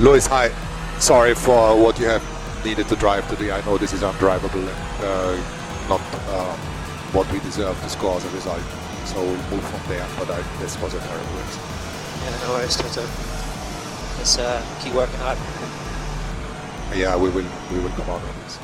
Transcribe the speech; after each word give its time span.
Luis, 0.00 0.28
hi. 0.28 0.48
Sorry 1.00 1.34
for 1.34 1.74
what 1.76 1.98
you 1.98 2.06
have 2.06 2.22
needed 2.64 2.86
to 2.86 2.94
drive 2.94 3.28
today. 3.28 3.50
I 3.50 3.60
know 3.64 3.78
this 3.78 3.92
is 3.92 4.02
undrivable 4.02 4.62
and 4.62 5.02
uh, 5.02 5.88
not 5.88 6.00
uh, 6.30 6.54
what 7.10 7.26
we 7.32 7.40
deserve 7.40 7.76
to 7.82 7.88
score 7.90 8.16
as 8.16 8.24
a 8.24 8.30
result. 8.30 8.62
So 9.06 9.20
we'll 9.20 9.50
move 9.50 9.64
from 9.64 9.82
there. 9.90 10.06
But 10.16 10.30
I, 10.30 10.40
this 10.62 10.80
was 10.80 10.94
a 10.94 11.00
terrible 11.00 11.34
race. 11.34 11.58
Yeah, 12.22 12.46
no 12.46 12.52
worries. 12.54 12.78
Let's, 12.80 12.96
uh, 12.96 13.10
let's 14.18 14.38
uh, 14.38 14.62
keep 14.84 14.94
working 14.94 15.18
hard. 15.18 15.36
Yeah, 16.96 17.16
we 17.16 17.30
will. 17.30 17.46
We 17.72 17.80
will 17.80 17.90
come 17.90 18.08
out 18.08 18.22
on 18.22 18.34
this. 18.44 18.56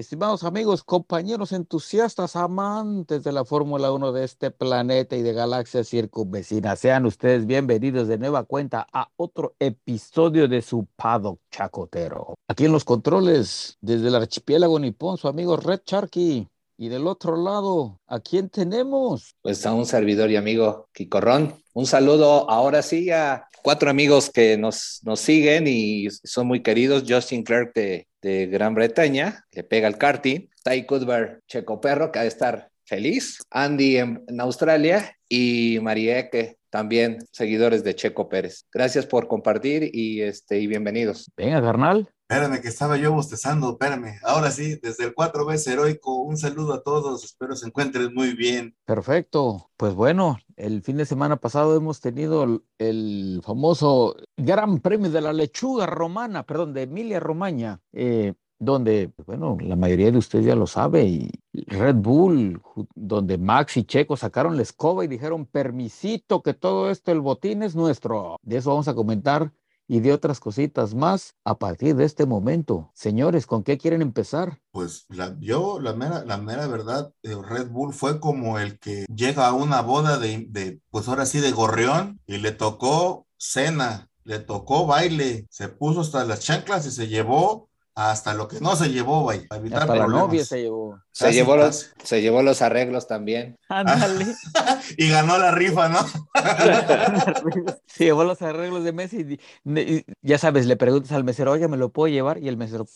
Estimados 0.00 0.44
amigos, 0.44 0.82
compañeros 0.82 1.52
entusiastas, 1.52 2.34
amantes 2.34 3.22
de 3.22 3.32
la 3.32 3.44
Fórmula 3.44 3.92
1 3.92 4.12
de 4.12 4.24
este 4.24 4.50
planeta 4.50 5.14
y 5.14 5.20
de 5.20 5.34
galaxias 5.34 5.90
circunvecinas, 5.90 6.78
sean 6.78 7.04
ustedes 7.04 7.44
bienvenidos 7.44 8.08
de 8.08 8.16
nueva 8.16 8.44
cuenta 8.44 8.86
a 8.94 9.10
otro 9.16 9.56
episodio 9.58 10.48
de 10.48 10.62
su 10.62 10.86
paddock 10.96 11.38
chacotero. 11.50 12.32
Aquí 12.48 12.64
en 12.64 12.72
los 12.72 12.84
controles, 12.84 13.76
desde 13.82 14.08
el 14.08 14.14
archipiélago 14.14 14.78
nipón, 14.80 15.18
su 15.18 15.28
amigo 15.28 15.58
Red 15.58 15.82
Sharky. 15.84 16.48
Y 16.82 16.88
del 16.88 17.06
otro 17.06 17.36
lado, 17.36 18.00
¿a 18.06 18.20
quién 18.20 18.48
tenemos? 18.48 19.36
Pues 19.42 19.66
a 19.66 19.74
un 19.74 19.84
servidor 19.84 20.30
y 20.30 20.36
amigo, 20.36 20.88
Quicorrón. 20.94 21.62
Un 21.74 21.84
saludo 21.84 22.48
ahora 22.48 22.80
sí 22.80 23.10
a 23.10 23.44
cuatro 23.62 23.90
amigos 23.90 24.30
que 24.30 24.56
nos, 24.56 25.00
nos 25.04 25.20
siguen 25.20 25.66
y 25.66 26.08
son 26.08 26.46
muy 26.46 26.62
queridos. 26.62 27.04
Justin 27.06 27.42
Clark 27.42 27.74
de, 27.74 28.08
de 28.22 28.46
Gran 28.46 28.74
Bretaña, 28.74 29.44
que 29.50 29.62
pega 29.62 29.88
el 29.88 29.98
karting. 29.98 30.48
Ty 30.64 30.86
Cuthbert, 30.86 31.42
Checo 31.46 31.82
Perro, 31.82 32.10
que 32.10 32.18
ha 32.18 32.22
de 32.22 32.28
estar 32.28 32.70
feliz. 32.86 33.42
Andy 33.50 33.98
en, 33.98 34.24
en 34.26 34.40
Australia 34.40 35.14
y 35.28 35.80
Marieke, 35.82 36.56
también 36.70 37.18
seguidores 37.30 37.84
de 37.84 37.94
Checo 37.94 38.30
Pérez. 38.30 38.64
Gracias 38.72 39.04
por 39.04 39.28
compartir 39.28 39.90
y, 39.92 40.22
este, 40.22 40.58
y 40.58 40.66
bienvenidos. 40.66 41.30
Venga, 41.36 41.60
carnal. 41.60 42.08
Espérame, 42.30 42.60
que 42.60 42.68
estaba 42.68 42.96
yo 42.96 43.12
bostezando, 43.12 43.72
espérame. 43.72 44.20
Ahora 44.22 44.52
sí, 44.52 44.76
desde 44.80 45.02
el 45.02 45.14
cuatro 45.14 45.44
veces 45.44 45.66
heroico, 45.72 46.22
un 46.22 46.36
saludo 46.36 46.74
a 46.74 46.82
todos, 46.84 47.24
espero 47.24 47.56
se 47.56 47.66
encuentren 47.66 48.14
muy 48.14 48.36
bien. 48.36 48.76
Perfecto. 48.84 49.68
Pues 49.76 49.94
bueno, 49.94 50.38
el 50.54 50.80
fin 50.82 50.96
de 50.96 51.06
semana 51.06 51.38
pasado 51.38 51.74
hemos 51.74 52.00
tenido 52.00 52.62
el, 52.78 53.42
famoso 53.44 54.14
Gran 54.36 54.78
Premio 54.78 55.10
de 55.10 55.20
la 55.20 55.32
Lechuga 55.32 55.86
Romana, 55.86 56.44
perdón, 56.44 56.72
de 56.72 56.82
Emilia 56.82 57.18
Romagna. 57.18 57.80
Eh, 57.92 58.34
donde, 58.60 59.10
bueno, 59.26 59.56
la 59.60 59.74
mayoría 59.74 60.12
de 60.12 60.18
ustedes 60.18 60.44
ya 60.44 60.54
lo 60.54 60.68
sabe, 60.68 61.04
y 61.06 61.30
Red 61.52 61.96
Bull, 61.96 62.62
donde 62.94 63.38
Max 63.38 63.76
y 63.78 63.84
Checo 63.84 64.16
sacaron 64.16 64.56
la 64.56 64.62
escoba 64.62 65.04
y 65.04 65.08
dijeron, 65.08 65.46
permisito 65.46 66.42
que 66.42 66.54
todo 66.54 66.90
esto, 66.90 67.10
el 67.10 67.22
botín 67.22 67.64
es 67.64 67.74
nuestro. 67.74 68.36
De 68.42 68.58
eso 68.58 68.70
vamos 68.70 68.86
a 68.86 68.94
comentar 68.94 69.50
y 69.90 69.98
de 69.98 70.12
otras 70.12 70.38
cositas 70.38 70.94
más 70.94 71.34
a 71.44 71.58
partir 71.58 71.96
de 71.96 72.04
este 72.04 72.24
momento. 72.24 72.92
Señores, 72.94 73.44
¿con 73.44 73.64
qué 73.64 73.76
quieren 73.76 74.02
empezar? 74.02 74.60
Pues 74.70 75.04
la, 75.08 75.36
yo, 75.40 75.80
la 75.80 75.94
mera, 75.94 76.24
la 76.24 76.38
mera 76.38 76.68
verdad, 76.68 77.12
eh, 77.24 77.34
Red 77.34 77.70
Bull 77.70 77.92
fue 77.92 78.20
como 78.20 78.60
el 78.60 78.78
que 78.78 79.04
llega 79.12 79.48
a 79.48 79.52
una 79.52 79.82
boda 79.82 80.20
de, 80.20 80.46
de, 80.48 80.80
pues 80.90 81.08
ahora 81.08 81.26
sí, 81.26 81.40
de 81.40 81.50
gorrión 81.50 82.20
y 82.28 82.36
le 82.36 82.52
tocó 82.52 83.26
cena, 83.36 84.08
le 84.22 84.38
tocó 84.38 84.86
baile, 84.86 85.48
se 85.50 85.66
puso 85.66 86.02
hasta 86.02 86.24
las 86.24 86.38
chanclas 86.38 86.86
y 86.86 86.92
se 86.92 87.08
llevó 87.08 87.68
hasta 87.94 88.34
lo 88.34 88.48
que 88.48 88.60
no 88.60 88.76
se 88.76 88.88
llevó, 88.88 89.24
vaya. 89.24 89.42
Hasta 89.42 89.60
problemas. 89.60 89.98
la 89.98 90.06
novia 90.06 90.44
se 90.44 90.62
llevó. 90.62 90.98
Se, 91.12 91.24
casi, 91.26 91.36
llevó 91.36 91.56
los, 91.56 91.92
se 92.02 92.22
llevó 92.22 92.42
los 92.42 92.62
arreglos 92.62 93.06
también. 93.06 93.58
Ándale. 93.68 94.26
y 94.96 95.08
ganó 95.08 95.38
la 95.38 95.50
rifa, 95.50 95.88
¿no? 95.88 95.98
se 97.86 98.04
llevó 98.04 98.24
los 98.24 98.40
arreglos 98.42 98.84
de 98.84 98.92
Messi. 98.92 99.38
Y, 99.64 99.80
y, 99.80 100.04
ya 100.22 100.38
sabes, 100.38 100.66
le 100.66 100.76
preguntas 100.76 101.12
al 101.12 101.24
mesero, 101.24 101.52
oye, 101.52 101.68
¿me 101.68 101.76
lo 101.76 101.90
puedo 101.90 102.12
llevar? 102.12 102.38
Y 102.38 102.48
el 102.48 102.56
mesero, 102.56 102.86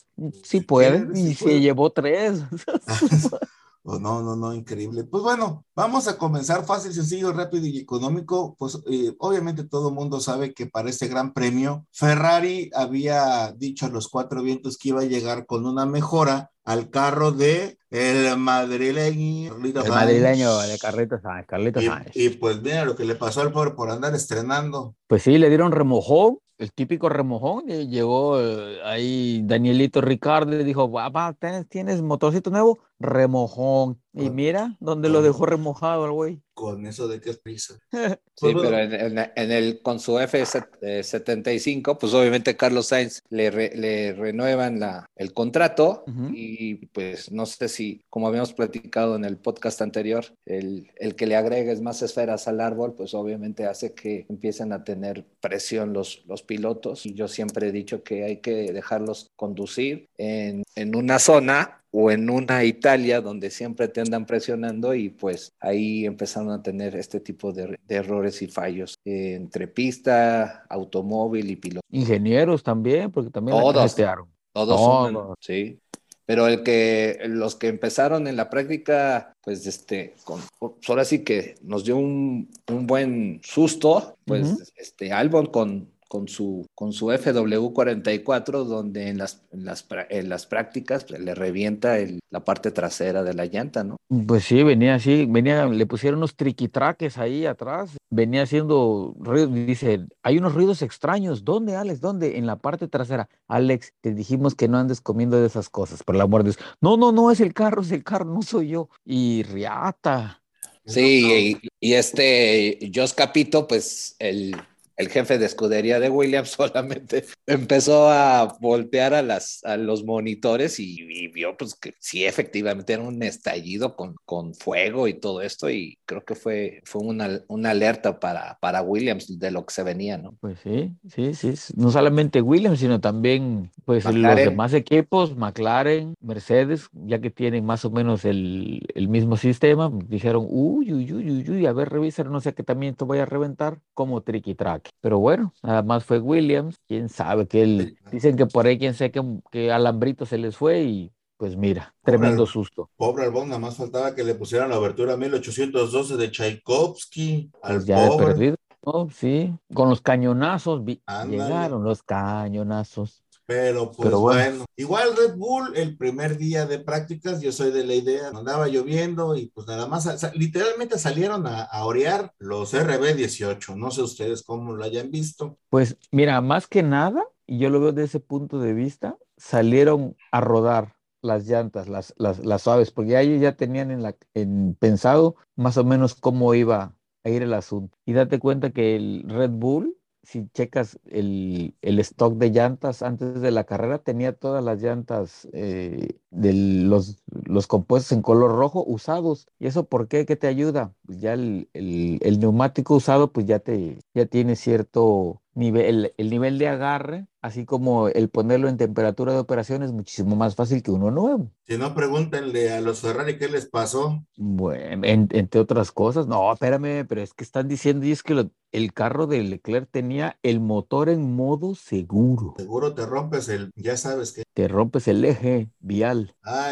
sí 0.43 0.61
puede. 0.61 1.07
Sí, 1.15 1.31
y 1.31 1.35
se 1.35 1.61
llevó 1.61 1.91
tres. 1.91 2.43
Oh, 3.87 3.99
no, 3.99 4.23
no, 4.23 4.35
no, 4.35 4.55
increíble. 4.55 5.05
Pues 5.05 5.23
bueno, 5.23 5.67
vamos 5.77 6.09
a 6.09 6.17
comenzar 6.17 6.65
fácil, 6.65 6.95
sencillo, 6.95 7.35
rápido 7.35 7.67
y 7.67 7.79
económico. 7.79 8.57
Pues 8.59 8.81
eh, 8.91 9.15
obviamente 9.19 9.65
todo 9.65 9.91
el 9.91 9.95
mundo 9.95 10.21
sabe 10.21 10.55
que 10.55 10.67
para 10.67 10.89
este 10.89 11.07
gran 11.07 11.35
premio 11.35 11.87
Ferrari 11.93 12.71
había 12.75 13.53
dicho 13.53 13.85
a 13.85 13.91
los 13.91 14.09
cuatro 14.09 14.43
vientos 14.43 14.79
que 14.79 14.89
iba 14.89 15.03
a 15.03 15.05
llegar 15.05 15.45
con 15.45 15.67
una 15.67 15.85
mejora 15.85 16.51
al 16.65 16.91
carro 16.91 17.33
de 17.33 17.79
el 17.91 18.37
madrileño. 18.37 19.55
El 19.57 19.89
madrileño 19.89 20.59
de 20.59 20.79
Carlitos 20.79 21.23
Sáenz. 21.23 21.47
Carlitos 21.47 21.85
Sáenz. 21.85 22.17
Y, 22.17 22.27
y, 22.27 22.29
pues 22.31 22.61
mira 22.61 22.85
lo 22.85 22.97
que 22.97 23.05
le 23.05 23.15
pasó 23.15 23.43
al 23.43 23.53
pobre 23.53 23.73
por 23.73 23.91
andar 23.91 24.15
estrenando. 24.15 24.97
Pues 25.07 25.23
sí, 25.23 25.39
le 25.39 25.49
dieron 25.49 25.71
remojón, 25.71 26.39
el 26.59 26.73
típico 26.73 27.09
remojón. 27.09 27.65
Y 27.69 27.89
llegó 27.89 28.41
eh, 28.41 28.81
ahí 28.85 29.43
Danielito 29.45 30.01
Ricardo 30.01 30.59
y 30.59 30.65
dijo, 30.65 30.91
papá, 30.91 31.37
¿tienes 31.69 32.03
motorcito 32.03 32.51
nuevo? 32.51 32.81
Remojón. 32.99 34.01
Y 34.17 34.31
mira, 34.31 34.77
¿dónde 34.79 35.09
lo 35.09 35.23
dejó 35.23 35.45
remojado 35.45 36.05
el 36.07 36.13
güey? 36.13 36.41
Con 36.55 36.87
eso 36.87 37.09
de 37.09 37.21
que 37.21 37.31
es 37.31 37.39
prisa. 37.39 37.75
sí, 38.37 38.53
pero 38.55 38.79
en, 38.79 38.93
en, 38.95 39.19
en, 39.35 39.51
el, 39.51 39.83
con 39.83 39.99
su 39.99 40.13
F75, 40.13 41.99
pues 41.99 42.15
obviamente 42.15 42.57
Carlos 42.57 42.87
Sainz 42.87 43.23
le, 43.29 43.51
re, 43.51 43.73
le 43.75 44.13
renuevan 44.13 44.79
la, 44.79 45.11
el 45.17 45.33
contrato 45.33 46.05
uh 46.07 46.11
-huh. 46.11 46.31
y 46.33 46.87
pues 46.87 47.33
no 47.33 47.45
sé 47.45 47.69
si, 47.69 48.05
como 48.09 48.29
habíamos 48.29 48.53
platicado 48.53 49.17
en 49.17 49.25
el 49.25 49.37
podcast 49.37 49.83
anterior, 49.83 50.25
el, 50.47 50.93
el, 50.97 51.17
que 51.17 51.27
le 51.27 51.35
agregues 51.35 51.81
más 51.81 52.01
esferas 52.03 52.47
al 52.47 52.61
árbol, 52.61 52.95
pues 52.95 53.15
obviamente 53.15 53.67
hace 53.67 53.95
que 53.95 54.27
empiecen 54.29 54.73
a 54.73 54.85
tener 54.85 55.27
presión 55.41 55.93
los, 55.93 56.23
los 56.27 56.45
pilotos. 56.45 57.05
Y 57.05 57.15
yo 57.15 57.27
siempre 57.27 57.69
he 57.69 57.73
dicho 57.73 58.05
que 58.05 58.23
hay 58.25 58.37
que 58.37 58.73
dejarlos 58.73 59.33
conducir 59.35 60.09
en, 60.19 60.63
en 60.77 60.95
una 60.95 61.19
zona 61.19 61.84
o 61.97 62.11
en 62.11 62.29
una 62.29 62.65
Italia 62.65 63.21
donde 63.21 63.51
siempre 63.51 63.87
te 63.87 64.01
andan 64.01 64.27
presionando 64.27 64.97
y 64.97 65.11
pues 65.11 65.53
ahí 65.61 66.07
empezaron 66.07 66.51
a 66.51 66.61
tener 66.61 66.97
este 66.97 67.21
tipo 67.21 67.53
de, 67.53 67.79
de 67.87 67.95
errores 67.95 68.43
y 68.43 68.49
fallos 68.49 68.97
eh, 69.05 69.35
entre 69.37 69.69
pista, 69.69 70.65
automóvil 70.69 71.49
y 71.53 71.57
piloto. 71.57 71.87
Ingenieros 71.93 72.65
también, 72.65 73.13
porque 73.13 73.31
también 73.31 73.57
todos, 73.57 73.95
todos, 73.95 74.27
todos 74.53 74.81
suman, 74.81 75.35
sí. 75.39 75.79
Pero 76.27 76.49
el 76.49 76.65
que 76.65 77.21
los 77.27 77.55
que 77.55 77.69
empezaron 77.69 78.27
en 78.27 78.35
la 78.35 78.51
práctica, 78.51 79.33
pues 79.43 79.65
este, 79.65 80.15
con, 80.25 80.41
pues 80.59 80.73
ahora 80.89 81.05
sí 81.05 81.23
que 81.23 81.55
nos 81.63 81.85
dio 81.85 81.97
un, 81.97 82.51
un 82.73 82.87
buen 82.89 83.41
susto, 83.45 84.17
pues 84.25 84.47
uh 84.49 84.57
-huh. 84.57 84.73
este 84.77 85.13
Albon 85.13 85.47
con 85.47 85.94
con 86.15 86.29
su, 86.29 86.65
con 86.77 86.93
su 86.93 87.09
FW44, 87.09 88.63
donde 88.63 89.09
en 89.09 89.19
las, 89.19 89.43
en 89.51 89.65
las, 89.65 89.85
en 90.11 90.29
las 90.29 90.47
prácticas 90.47 91.11
le 91.11 91.35
revienta 91.35 91.99
el, 91.99 92.21
la 92.31 92.45
parte 92.45 92.71
trasera 92.71 93.25
de 93.25 93.35
la 93.35 93.47
llanta, 93.47 93.83
¿no? 93.83 93.97
Pues 94.29 94.45
sí, 94.45 94.63
venía 94.63 94.95
así, 94.95 95.27
venía, 95.29 95.67
le 95.67 95.87
pusieron 95.87 96.19
unos 96.19 96.37
triquitraques 96.37 97.19
ahí 97.19 97.47
atrás, 97.47 97.97
venía 98.11 98.43
haciendo 98.43 99.17
ruidos, 99.19 99.53
dice, 99.53 100.07
hay 100.23 100.39
unos 100.39 100.55
ruidos 100.55 100.83
extraños, 100.83 101.45
¿dónde, 101.45 101.75
Alex? 101.75 102.01
¿Dónde? 102.01 102.39
En 102.39 102.47
la 102.47 102.61
parte 102.61 102.87
trasera. 102.87 103.29
Alex, 103.49 103.93
te 104.01 104.15
dijimos 104.15 104.55
que 104.55 104.69
no 104.69 104.79
andes 104.79 105.01
comiendo 105.01 105.41
de 105.41 105.49
esas 105.49 105.69
cosas, 105.69 106.05
por 106.05 106.15
el 106.15 106.21
amor 106.21 106.45
de 106.45 106.51
Dios. 106.51 106.65
No, 106.81 106.97
no, 106.97 107.11
no, 107.11 107.33
es 107.33 107.41
el 107.41 107.53
carro, 107.53 107.83
es 107.83 107.91
el 107.91 108.05
carro, 108.05 108.27
no 108.27 108.43
soy 108.43 108.69
yo. 108.69 108.89
Y 109.05 109.43
riata. 109.43 110.41
Sí, 110.87 111.59
y, 111.61 111.89
y 111.89 111.95
este 111.95 112.93
Jos 112.95 113.15
Capito, 113.15 113.67
pues 113.67 114.15
el 114.21 114.55
el 114.97 115.09
jefe 115.09 115.39
de 115.39 115.47
escudería 115.47 116.01
de 116.01 116.11
Williams 116.11 116.51
solamente 116.57 117.25
empezó 117.47 118.09
a 118.11 118.57
voltear 118.61 119.15
a, 119.15 119.23
las, 119.23 119.63
a 119.65 119.77
los 119.77 120.05
monitores 120.05 120.79
y, 120.81 120.97
y, 121.01 121.29
vio 121.29 121.57
pues 121.57 121.75
que 121.75 121.95
sí, 121.99 122.25
efectivamente 122.25 122.93
era 122.93 123.03
un 123.03 123.23
estallido 123.23 123.97
con, 123.97 124.17
con 124.25 124.55
fuego 124.55 125.09
y 125.09 125.15
todo 125.15 125.43
esto 125.43 125.71
y 125.71 125.99
creo 126.07 126.25
que 126.25 126.35
fue, 126.35 126.81
fue 126.85 127.03
una, 127.03 127.41
una, 127.49 127.71
alerta 127.71 128.21
para, 128.21 128.59
para 128.61 128.83
Williams 128.83 129.39
de 129.39 129.51
lo 129.51 129.67
que 129.67 129.75
se 129.75 129.83
venía, 129.83 130.17
¿no? 130.17 130.37
Pues 130.41 130.59
sí, 130.63 130.93
sí, 131.09 131.35
sí, 131.35 131.55
no 131.77 131.91
solamente 131.91 132.41
Williams, 132.41 132.79
sino 132.79 133.01
también 133.01 133.71
pues 133.85 134.05
McLaren. 134.05 134.37
los 134.37 134.45
demás 134.53 134.75
equipos, 134.75 135.37
McLaren, 135.37 136.15
Mercedes, 136.21 136.89
ya 136.93 137.21
que 137.21 137.31
tienen 137.31 137.65
más 137.65 137.85
o 137.85 137.91
menos 137.91 138.25
el, 138.25 138.87
el 138.95 139.09
mismo 139.09 139.37
sistema, 139.37 139.91
dijeron, 140.07 140.47
uy, 140.49 140.93
uy, 140.93 141.13
uy, 141.13 141.31
uy, 141.31 141.51
uy, 141.51 141.67
a 141.67 141.73
ver, 141.73 141.89
revisar, 141.89 142.27
no 142.27 142.41
sé 142.41 142.55
que 142.55 142.63
también 142.63 142.93
esto 142.93 143.07
vaya 143.07 143.23
a 143.23 143.27
reventar 143.27 143.79
como 143.95 144.21
tricky 144.21 144.55
track. 144.55 144.84
Pero 145.01 145.19
bueno, 145.19 145.53
nada 145.63 145.83
más 145.83 146.05
fue 146.05 146.19
Williams, 146.19 146.81
quién 146.87 147.09
sabe 147.09 147.47
que 147.47 147.63
él, 147.63 147.99
dicen 148.11 148.37
que 148.37 148.47
por 148.47 148.67
ahí 148.67 148.79
quién 148.79 148.95
sabe 148.95 149.11
que, 149.11 149.23
que 149.51 149.73
Alambrito 149.73 150.27
se 150.27 150.39
les 150.39 150.57
fue 150.57 150.83
y 150.83 151.13
pues 151.37 151.57
mira, 151.57 151.95
pobre, 152.01 152.19
tremendo 152.19 152.47
susto. 152.47 152.91
Pobre 152.97 153.25
Albón, 153.25 153.49
nada 153.49 153.59
más 153.59 153.77
faltaba 153.77 154.15
que 154.15 154.25
le 154.25 154.35
pusieran 154.35 154.71
la 154.71 154.77
abertura 154.77 155.17
1812 155.17 156.17
de 156.17 156.31
Tchaikovsky 156.31 157.51
al 157.63 157.75
pues 157.77 157.87
ya 157.87 158.09
pobre. 158.09 158.27
perdido. 158.27 158.57
Oh, 158.87 159.09
sí, 159.11 159.53
con 159.73 159.89
los 159.89 160.03
cañonazos, 160.03 160.83
llegaron 160.85 161.83
los 161.85 162.03
cañonazos. 162.03 163.24
Pero 163.47 163.93
pues 163.93 164.11
bueno. 164.11 164.65
igual 164.77 165.17
Red 165.17 165.37
Bull, 165.37 165.77
el 165.77 165.97
primer 165.97 166.39
día 166.39 166.67
de 166.67 166.79
prácticas, 166.79 167.41
yo 167.43 167.53
soy 167.53 167.71
de 167.71 167.85
la 167.85 167.95
idea, 167.95 168.29
andaba 168.29 168.69
lloviendo 168.69 169.37
y 169.37 169.47
pues 169.47 169.67
nada 169.67 169.87
más, 169.87 170.33
literalmente 170.35 170.99
salieron 170.99 171.47
a, 171.47 171.63
a 171.63 171.85
orear 171.85 172.33
los 172.39 172.73
RB18. 172.73 173.77
No 173.77 173.91
sé 173.91 174.03
ustedes 174.03 174.43
cómo 174.43 174.73
lo 174.73 174.85
hayan 174.85 175.11
visto. 175.11 175.59
Pues 175.69 175.99
mira, 176.11 176.41
más 176.41 176.67
que 176.67 176.83
nada, 176.83 177.23
y 177.47 177.59
yo 177.59 177.69
lo 177.69 177.81
veo 177.81 177.93
desde 177.93 178.07
ese 178.07 178.21
punto 178.21 178.59
de 178.59 178.73
vista, 178.73 179.19
salieron 179.37 180.17
a 180.33 180.41
rodar 180.41 180.97
las 181.25 181.47
llantas, 181.47 181.89
las, 181.89 182.15
las, 182.19 182.45
las 182.45 182.63
suaves, 182.63 182.91
porque 182.91 183.13
ya 183.13 183.21
ellos 183.23 183.41
ya 183.41 183.57
tenían 183.57 183.91
en 183.91 184.03
la, 184.03 184.15
en 184.35 184.77
pensado 184.79 185.37
más 185.57 185.77
o 185.79 185.85
menos 185.85 186.15
cómo 186.15 186.55
iba 186.55 186.97
a 187.25 187.31
ir 187.31 187.43
el 187.43 187.55
asunto. 187.55 187.97
Y 188.05 188.13
date 188.13 188.39
cuenta 188.39 188.71
que 188.71 188.97
el 188.97 189.25
Red 189.27 189.51
Bull 189.51 189.97
si 190.25 190.49
checas 190.51 190.99
el, 191.07 191.75
stock 191.83 192.35
de 192.37 192.51
llantas 192.51 193.03
antes 193.03 193.41
de 193.41 193.51
la 193.51 193.65
carrera, 193.65 193.99
tenía 193.99 194.33
todas 194.35 194.65
las 194.65 194.83
llantas 194.83 195.49
eh, 195.53 196.19
de 196.35 196.53
los, 196.53 197.23
los, 197.27 197.67
compuestos 197.67 198.13
en 198.13 198.23
color 198.23 198.53
rojo 198.53 198.85
usados. 198.87 199.47
¿Y 199.59 199.67
eso 199.67 199.85
por 199.87 200.09
qué? 200.09 200.27
¿Qué 200.27 200.37
te 200.37 200.47
ayuda? 200.47 200.93
Pues 201.07 201.21
ya 201.21 201.33
el, 201.35 201.69
el, 201.73 202.41
neumático 202.41 202.95
usado, 202.95 203.33
pues 203.33 203.47
ya, 203.47 203.61
te, 203.61 203.99
ya 204.15 204.27
tiene 204.27 204.57
cierto 204.57 205.41
nivel, 205.55 206.13
el, 206.17 206.31
nivel 206.31 206.59
de 206.59 206.69
agarre, 206.69 207.27
así 207.41 207.65
como 207.65 208.09
el 208.09 208.29
ponerlo 208.29 208.69
en 208.69 208.77
temperatura 208.77 209.33
de 209.33 209.39
operación 209.39 209.83
es 209.83 209.93
muchísimo 209.93 210.35
más 210.37 210.55
fácil 210.55 210.83
que 210.83 210.91
uno 210.91 211.11
nuevo. 211.11 211.51
Si 211.67 211.79
no, 211.79 211.95
pregúntenle 211.95 212.73
a 212.73 212.81
los 212.81 213.01
Ferrari 213.01 213.39
qué 213.39 213.49
les 213.49 213.67
pasó. 213.67 214.25
Bueno, 214.37 215.03
entre 215.05 215.61
otras 215.61 215.93
cosas, 215.93 216.27
no, 216.27 216.53
espérame, 216.53 217.07
pero 217.07 217.23
es 217.23 217.33
que 217.33 217.45
están 217.45 217.69
diciendo 217.69 218.05
y 218.07 218.13
es 218.13 218.23
que 218.23 218.49
el 218.73 218.93
carro 218.93 219.27
de 219.27 219.43
Leclerc 219.43 219.89
tenía 219.91 220.39
el 220.43 220.61
motor 220.61 221.09
en 221.09 221.35
modo 221.35 221.75
seguro. 221.75 222.55
Seguro 222.57 222.95
te 222.95 223.07
rompes 223.07 223.49
el, 223.49 223.71
ya 223.77 223.97
sabes 223.97 224.33
que. 224.33 224.43
Te 224.53 224.69
rompes 224.69 225.09
el 225.09 225.25
eje 225.25 225.71
vial. 225.81 226.24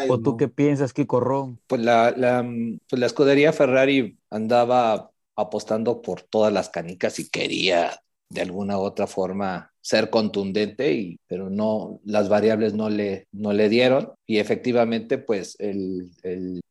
¿O 0.09 0.19
tú 0.19 0.37
qué 0.37 0.47
piensas, 0.47 0.93
Kiko 0.93 1.19
Ron? 1.19 1.59
Pues 1.67 1.81
la, 1.81 2.11
la, 2.11 2.45
pues 2.89 2.99
la 2.99 3.05
escudería 3.05 3.53
Ferrari 3.53 4.19
andaba 4.29 5.11
apostando 5.35 6.01
por 6.01 6.21
todas 6.21 6.53
las 6.53 6.69
canicas 6.69 7.19
y 7.19 7.29
quería 7.29 8.03
de 8.29 8.41
alguna 8.41 8.77
u 8.77 8.81
otra 8.81 9.07
forma 9.07 9.72
ser 9.83 10.09
contundente, 10.09 10.93
y, 10.93 11.19
pero 11.27 11.49
no, 11.49 11.99
las 12.05 12.29
variables 12.29 12.73
no 12.73 12.89
le, 12.89 13.27
no 13.33 13.51
le 13.51 13.67
dieron 13.67 14.13
y 14.25 14.39
efectivamente 14.39 15.17
pues 15.17 15.57
el, 15.59 16.09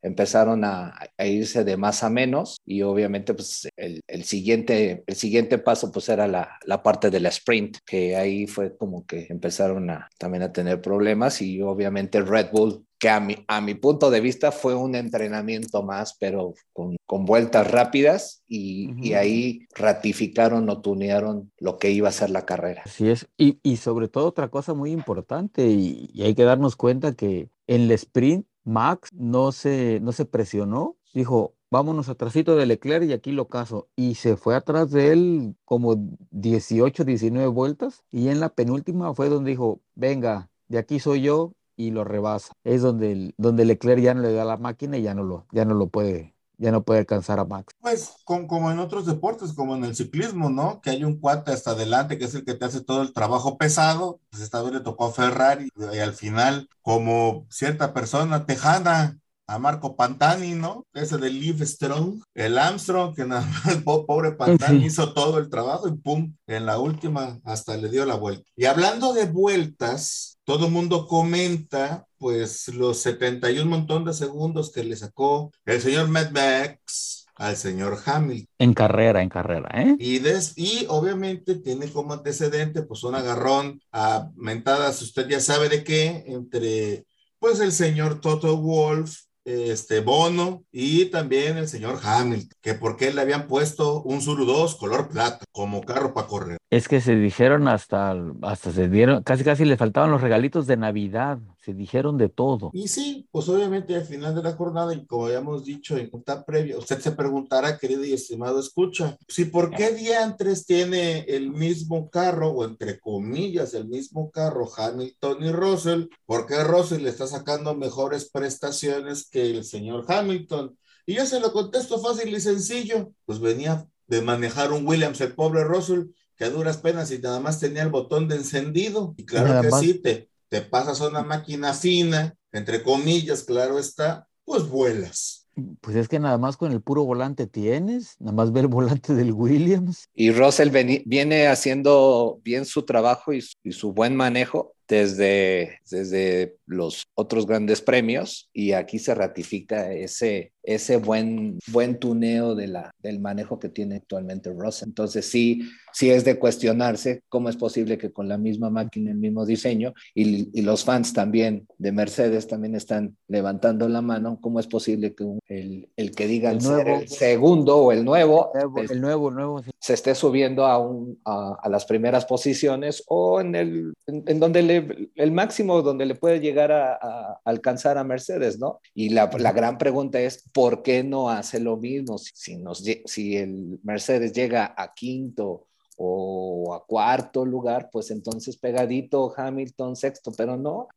empezaron 0.00 0.64
a, 0.64 0.94
irse 1.18 1.62
de 1.62 1.76
más 1.76 2.02
a 2.02 2.10
menos 2.10 2.56
y 2.64 2.82
obviamente 2.82 3.34
pues 3.34 3.68
el, 3.76 4.00
el 4.08 4.24
siguiente, 4.24 5.04
el 5.06 5.14
siguiente 5.14 5.58
paso 5.58 5.92
pues 5.92 6.08
era 6.08 6.26
la, 6.26 6.58
la, 6.64 6.82
parte 6.82 7.10
del 7.10 7.26
sprint, 7.26 7.78
que 7.84 8.16
ahí 8.16 8.46
fue 8.46 8.76
como 8.76 9.06
que 9.06 9.26
empezaron 9.28 9.90
a, 9.90 10.08
también 10.18 10.42
a 10.42 10.52
tener 10.52 10.80
problemas 10.80 11.42
y 11.42 11.60
obviamente 11.60 12.22
Red 12.22 12.48
Bull 12.50 12.84
que 13.02 13.10
a 13.10 13.18
mi, 13.18 13.36
a 13.48 13.60
mi 13.60 13.74
punto 13.74 14.12
de 14.12 14.20
vista 14.20 14.52
fue 14.52 14.76
un 14.76 14.94
entrenamiento 14.94 15.82
más, 15.82 16.16
pero 16.20 16.54
con, 16.72 16.96
con 17.04 17.24
vueltas 17.24 17.68
rápidas 17.68 18.44
y, 18.46 18.94
y, 19.02 19.14
ahí 19.14 19.66
ratificaron 19.74 20.70
o 20.70 20.80
tunearon 20.80 21.50
lo 21.58 21.78
que 21.78 21.90
iba 21.90 22.08
a 22.08 22.12
ser 22.12 22.30
la 22.30 22.46
carrera. 22.46 22.84
Así 23.02 23.10
es, 23.10 23.28
y, 23.36 23.58
y 23.64 23.78
sobre 23.78 24.06
todo 24.06 24.28
otra 24.28 24.48
cosa 24.48 24.74
muy 24.74 24.92
importante, 24.92 25.66
y, 25.66 26.22
hay 26.22 26.36
que 26.36 26.44
darnos 26.44 26.76
cuenta 26.76 27.14
que 27.14 27.50
en 27.66 27.82
el 27.82 27.90
sprint 27.90 28.46
Max 28.62 29.10
no 29.12 29.50
se, 29.50 29.98
no 30.00 30.12
se 30.12 30.24
presionó, 30.24 30.96
dijo, 31.12 31.56
vámonos 31.70 32.08
atrásito 32.08 32.54
de 32.54 32.66
Leclerc 32.66 33.04
y 33.08 33.12
aquí 33.12 33.32
lo 33.32 33.48
caso. 33.48 33.88
Y 33.96 34.14
se 34.14 34.36
fue 34.36 34.54
atrás 34.54 34.92
de 34.92 35.10
él 35.12 35.56
como 35.64 35.96
18, 36.30 37.04
19 37.04 37.48
vueltas. 37.48 38.04
Y 38.12 38.28
en 38.28 38.38
la 38.38 38.50
penúltima 38.50 39.12
fue 39.14 39.28
donde 39.28 39.50
dijo, 39.50 39.80
venga, 39.96 40.50
de 40.68 40.78
aquí 40.78 41.00
soy 41.00 41.22
yo 41.22 41.54
y 41.76 41.90
lo 41.90 42.04
rebasa. 42.04 42.54
Es 42.62 42.82
donde, 42.82 43.34
donde 43.36 43.64
Leclerc 43.64 44.00
ya 44.00 44.14
no 44.14 44.22
le 44.22 44.32
da 44.32 44.44
la 44.44 44.58
máquina 44.58 44.96
y 44.96 45.02
ya 45.02 45.14
no 45.14 45.24
lo, 45.24 45.46
ya 45.50 45.64
no 45.64 45.74
lo 45.74 45.88
puede, 45.88 46.31
ya 46.62 46.70
no 46.70 46.84
puede 46.84 47.00
alcanzar 47.00 47.40
a 47.40 47.44
Max. 47.44 47.74
Pues 47.80 48.12
como 48.24 48.70
en 48.70 48.78
otros 48.78 49.04
deportes, 49.04 49.52
como 49.52 49.74
en 49.74 49.84
el 49.84 49.96
ciclismo, 49.96 50.48
¿no? 50.48 50.80
Que 50.80 50.90
hay 50.90 51.04
un 51.04 51.18
cuate 51.18 51.50
hasta 51.50 51.72
adelante 51.72 52.18
que 52.18 52.26
es 52.26 52.34
el 52.34 52.44
que 52.44 52.54
te 52.54 52.64
hace 52.64 52.80
todo 52.82 53.02
el 53.02 53.12
trabajo 53.12 53.58
pesado. 53.58 54.20
Pues 54.30 54.42
esta 54.42 54.62
vez 54.62 54.72
le 54.72 54.80
tocó 54.80 55.06
a 55.06 55.12
Ferrari 55.12 55.68
y 55.92 55.98
al 55.98 56.14
final, 56.14 56.68
como 56.80 57.46
cierta 57.50 57.92
persona 57.92 58.46
tejana, 58.46 59.18
a 59.48 59.58
Marco 59.58 59.96
Pantani, 59.96 60.54
¿no? 60.54 60.86
Ese 60.94 61.18
de 61.18 61.30
Live 61.30 61.66
Strong, 61.66 62.22
el 62.34 62.56
Armstrong, 62.56 63.14
que 63.14 63.24
nada 63.24 63.44
más, 63.44 63.76
pobre 63.84 64.32
Pantani, 64.32 64.86
hizo 64.86 65.12
todo 65.12 65.38
el 65.38 65.50
trabajo 65.50 65.88
y 65.88 65.92
pum, 65.96 66.34
en 66.46 66.64
la 66.64 66.78
última 66.78 67.40
hasta 67.44 67.76
le 67.76 67.88
dio 67.88 68.06
la 68.06 68.14
vuelta. 68.14 68.48
Y 68.56 68.66
hablando 68.66 69.12
de 69.12 69.26
vueltas, 69.26 70.31
todo 70.44 70.66
el 70.66 70.72
mundo 70.72 71.06
comenta, 71.06 72.06
pues, 72.18 72.68
los 72.68 72.98
71 72.98 73.68
montón 73.68 74.04
de 74.04 74.12
segundos 74.12 74.72
que 74.72 74.84
le 74.84 74.96
sacó 74.96 75.50
el 75.64 75.80
señor 75.80 76.08
Mad 76.08 76.30
Max 76.30 77.26
al 77.34 77.56
señor 77.56 77.98
Hamilton. 78.04 78.46
En 78.58 78.74
carrera, 78.74 79.22
en 79.22 79.28
carrera, 79.28 79.68
¿eh? 79.74 79.96
Y, 79.98 80.18
des, 80.18 80.52
y 80.56 80.86
obviamente 80.88 81.56
tiene 81.56 81.90
como 81.90 82.12
antecedente, 82.12 82.82
pues, 82.82 83.02
un 83.04 83.14
agarrón 83.14 83.80
a 83.92 84.30
mentadas, 84.36 85.00
usted 85.02 85.28
ya 85.28 85.40
sabe 85.40 85.68
de 85.68 85.84
qué, 85.84 86.24
entre, 86.26 87.06
pues, 87.38 87.60
el 87.60 87.72
señor 87.72 88.20
Toto 88.20 88.56
Wolf 88.56 89.22
este 89.44 90.00
Bono 90.00 90.64
y 90.70 91.06
también 91.06 91.56
el 91.56 91.68
señor 91.68 91.98
Hamilton, 92.02 92.56
que 92.60 92.74
porque 92.74 93.12
le 93.12 93.20
habían 93.20 93.48
puesto 93.48 94.02
un 94.02 94.20
Zuru 94.20 94.44
2 94.44 94.76
color 94.76 95.08
plata 95.08 95.44
como 95.52 95.82
carro 95.82 96.14
para 96.14 96.26
correr. 96.26 96.58
Es 96.70 96.88
que 96.88 97.00
se 97.00 97.14
dijeron 97.14 97.68
hasta, 97.68 98.16
hasta 98.42 98.72
se 98.72 98.88
dieron, 98.88 99.22
casi 99.22 99.44
casi 99.44 99.64
le 99.64 99.76
faltaban 99.76 100.10
los 100.10 100.22
regalitos 100.22 100.66
de 100.66 100.78
Navidad, 100.78 101.38
se 101.60 101.74
dijeron 101.74 102.16
de 102.16 102.30
todo. 102.30 102.70
Y 102.72 102.88
sí, 102.88 103.28
pues 103.30 103.48
obviamente 103.48 103.94
al 103.94 104.04
final 104.04 104.34
de 104.34 104.42
la 104.42 104.52
jornada, 104.52 104.94
y 104.94 105.04
como 105.04 105.26
habíamos 105.26 105.64
dicho 105.64 105.96
en 105.96 106.10
junta 106.10 106.44
previa, 106.44 106.78
usted 106.78 106.98
se 107.00 107.12
preguntará, 107.12 107.78
querido 107.78 108.04
y 108.04 108.14
estimado 108.14 108.58
escucha, 108.58 109.18
si 109.28 109.44
por 109.44 109.70
qué 109.70 109.92
diantres 109.92 110.64
tiene 110.64 111.20
el 111.28 111.50
mismo 111.50 112.08
carro, 112.08 112.48
o 112.50 112.64
entre 112.64 112.98
comillas, 112.98 113.74
el 113.74 113.86
mismo 113.88 114.30
carro 114.30 114.68
Hamilton 114.74 115.44
y 115.44 115.52
Russell, 115.52 116.06
¿por 116.24 116.46
qué 116.46 116.64
Russell 116.64 117.02
le 117.02 117.10
está 117.10 117.26
sacando 117.26 117.74
mejores 117.74 118.30
prestaciones 118.30 119.28
que 119.28 119.50
el 119.50 119.64
señor 119.64 120.06
Hamilton? 120.08 120.76
Y 121.04 121.14
yo 121.14 121.26
se 121.26 121.40
lo 121.40 121.52
contesto 121.52 121.98
fácil 122.00 122.34
y 122.34 122.40
sencillo, 122.40 123.12
pues 123.26 123.40
venía 123.40 123.86
de 124.06 124.22
manejar 124.22 124.72
un 124.72 124.86
Williams, 124.86 125.20
el 125.20 125.34
pobre 125.34 125.64
Russell, 125.64 126.06
que 126.36 126.44
a 126.44 126.50
duras 126.50 126.78
penas 126.78 127.10
y 127.10 127.18
nada 127.18 127.40
más 127.40 127.60
tenía 127.60 127.82
el 127.82 127.90
botón 127.90 128.28
de 128.28 128.36
encendido. 128.36 129.14
Y 129.16 129.24
claro 129.24 129.62
que 129.62 129.70
sí, 129.76 129.94
te, 129.94 130.28
te 130.48 130.62
pasas 130.62 131.00
a 131.00 131.08
una 131.08 131.22
máquina 131.22 131.72
fina, 131.74 132.34
entre 132.52 132.82
comillas, 132.82 133.42
claro 133.42 133.78
está, 133.78 134.26
pues 134.44 134.68
vuelas. 134.68 135.46
Pues 135.82 135.96
es 135.96 136.08
que 136.08 136.18
nada 136.18 136.38
más 136.38 136.56
con 136.56 136.72
el 136.72 136.80
puro 136.80 137.04
volante 137.04 137.46
tienes, 137.46 138.16
nada 138.18 138.32
más 138.32 138.52
ver 138.52 138.64
el 138.64 138.68
volante 138.68 139.14
del 139.14 139.32
Williams. 139.32 140.08
Y 140.14 140.30
Russell 140.30 140.70
viene 141.04 141.46
haciendo 141.46 142.40
bien 142.42 142.64
su 142.64 142.82
trabajo 142.82 143.32
y 143.32 143.42
su 143.42 143.92
buen 143.92 144.16
manejo 144.16 144.74
desde, 144.88 145.78
desde 145.90 146.56
los 146.66 147.04
otros 147.14 147.46
grandes 147.46 147.80
premios 147.80 148.48
y 148.52 148.72
aquí 148.72 148.98
se 148.98 149.14
ratifica 149.14 149.92
ese, 149.92 150.52
ese 150.62 150.96
buen, 150.96 151.58
buen 151.68 151.98
tuneo 151.98 152.54
de 152.54 152.68
la, 152.68 152.90
del 153.02 153.20
manejo 153.20 153.58
que 153.58 153.68
tiene 153.68 153.96
actualmente 153.96 154.50
Russell. 154.50 154.88
Entonces 154.88 155.26
sí, 155.26 155.62
sí 155.92 156.10
es 156.10 156.24
de 156.24 156.38
cuestionarse 156.38 157.22
cómo 157.28 157.48
es 157.48 157.56
posible 157.56 157.98
que 157.98 158.12
con 158.12 158.28
la 158.28 158.38
misma 158.38 158.70
máquina, 158.70 159.10
el 159.10 159.18
mismo 159.18 159.44
diseño 159.46 159.92
y, 160.14 160.48
y 160.58 160.62
los 160.62 160.84
fans 160.84 161.12
también 161.12 161.66
de 161.78 161.92
Mercedes 161.92 162.46
también 162.46 162.74
están 162.74 163.16
levantando 163.28 163.88
la 163.88 164.02
mano, 164.02 164.38
cómo 164.40 164.60
es 164.60 164.66
posible 164.66 165.14
que 165.14 165.24
el, 165.48 165.88
el, 165.96 166.12
que 166.12 166.26
diga 166.26 166.50
el, 166.50 166.58
el 166.86 167.08
segundo 167.08 167.78
o 167.78 167.92
el 167.92 168.04
nuevo, 168.04 168.50
el 168.88 169.00
nuevo, 169.00 169.30
nuevo 169.30 169.62
se 169.78 169.94
esté 169.94 170.14
subiendo 170.14 170.66
a, 170.66 170.78
un, 170.78 171.18
a, 171.24 171.56
a, 171.62 171.68
las 171.68 171.84
primeras 171.84 172.24
posiciones 172.24 173.02
o 173.08 173.40
en, 173.40 173.54
el, 173.54 173.94
en 174.06 174.40
donde 174.40 174.62
le 174.80 175.10
el 175.14 175.32
máximo 175.32 175.82
donde 175.82 176.06
le 176.06 176.14
puede 176.14 176.40
llegar 176.40 176.72
a, 176.72 177.40
alcanzar 177.44 177.98
a 177.98 178.04
Mercedes, 178.04 178.58
¿no? 178.58 178.80
Y 178.94 179.10
la, 179.10 179.26
gran 179.26 179.78
pregunta 179.78 180.20
es, 180.20 180.48
¿por 180.52 180.82
qué 180.82 181.04
no 181.04 181.30
hace 181.30 181.60
lo 181.60 181.76
mismo? 181.76 182.18
Si, 182.18 182.56
nos, 182.56 182.84
si 183.04 183.36
el 183.36 183.80
Mercedes 183.82 184.32
llega 184.32 184.74
a 184.76 184.92
quinto 184.94 185.66
o 185.96 186.74
a 186.74 186.84
cuarto 186.84 187.44
lugar, 187.44 187.88
pues 187.92 188.10
entonces 188.10 188.56
pegadito 188.56 189.32
Hamilton 189.36 189.94
sexto, 189.94 190.32
pero 190.36 190.56
no, 190.56 190.88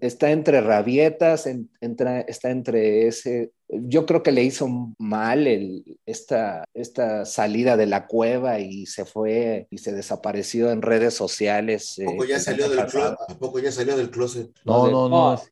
está 0.00 0.30
entre 0.30 0.60
rabietas, 0.60 1.46
está 1.80 2.50
entre 2.50 3.06
ese, 3.06 3.52
yo 3.82 4.06
creo 4.06 4.22
que 4.22 4.32
le 4.32 4.42
hizo 4.42 4.68
mal 4.98 5.46
el, 5.46 5.98
esta, 6.06 6.64
esta 6.74 7.24
salida 7.24 7.76
de 7.76 7.86
la 7.86 8.06
cueva 8.06 8.58
y 8.60 8.86
se 8.86 9.04
fue 9.04 9.66
y 9.70 9.78
se 9.78 9.92
desapareció 9.92 10.70
en 10.70 10.82
redes 10.82 11.14
sociales. 11.14 11.98
¿A 12.00 12.10
poco 12.10 12.24
ya, 12.24 12.40
salió, 12.40 12.68
del 12.68 12.86
closet? 12.86 13.18
¿A 13.28 13.38
poco 13.38 13.58
ya 13.58 13.72
salió 13.72 13.96
del 13.96 14.10
closet? 14.10 14.50
No, 14.64 14.88
no, 14.88 15.08
no. 15.08 15.42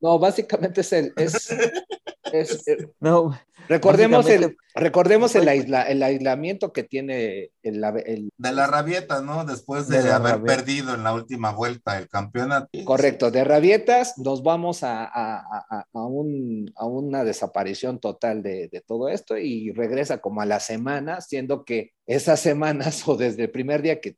No, 0.00 0.18
básicamente 0.18 0.82
es 0.82 0.92
el... 0.92 1.12
Es, 1.16 1.48
no, 3.00 3.38
Recordemos 3.68 4.28
el, 4.28 4.56
recordemos 4.74 5.34
el, 5.34 5.48
el 5.48 6.02
aislamiento 6.02 6.72
que 6.72 6.82
tiene 6.82 7.50
el, 7.62 7.80
de 8.36 8.52
la 8.52 8.66
rabieta, 8.66 9.20
¿no? 9.22 9.44
Después 9.44 9.88
de, 9.88 10.10
haber 10.10 10.42
perdido 10.42 10.94
en 10.94 11.04
la 11.04 11.12
última 11.14 11.52
vuelta 11.52 11.98
el 11.98 12.08
campeonato. 12.08 12.68
Correcto, 12.84 13.30
de 13.30 13.44
rabietas 13.44 14.18
nos 14.18 14.42
vamos 14.42 14.82
a, 14.82 15.04
a, 15.04 15.86
a, 15.92 16.06
un, 16.06 16.72
a 16.76 16.86
una 16.86 17.24
desaparición 17.24 17.98
total 17.98 18.42
de, 18.42 18.68
de, 18.68 18.80
todo 18.80 19.08
esto 19.08 19.36
y 19.36 19.72
regresa 19.72 20.18
como 20.18 20.40
a 20.40 20.46
la 20.46 20.60
semana, 20.60 21.20
siendo 21.20 21.64
que 21.64 21.92
esas 22.06 22.40
semanas 22.40 23.02
o 23.08 23.16
desde 23.16 23.44
el 23.44 23.50
primer 23.50 23.82
día 23.82 24.00
que 24.00 24.16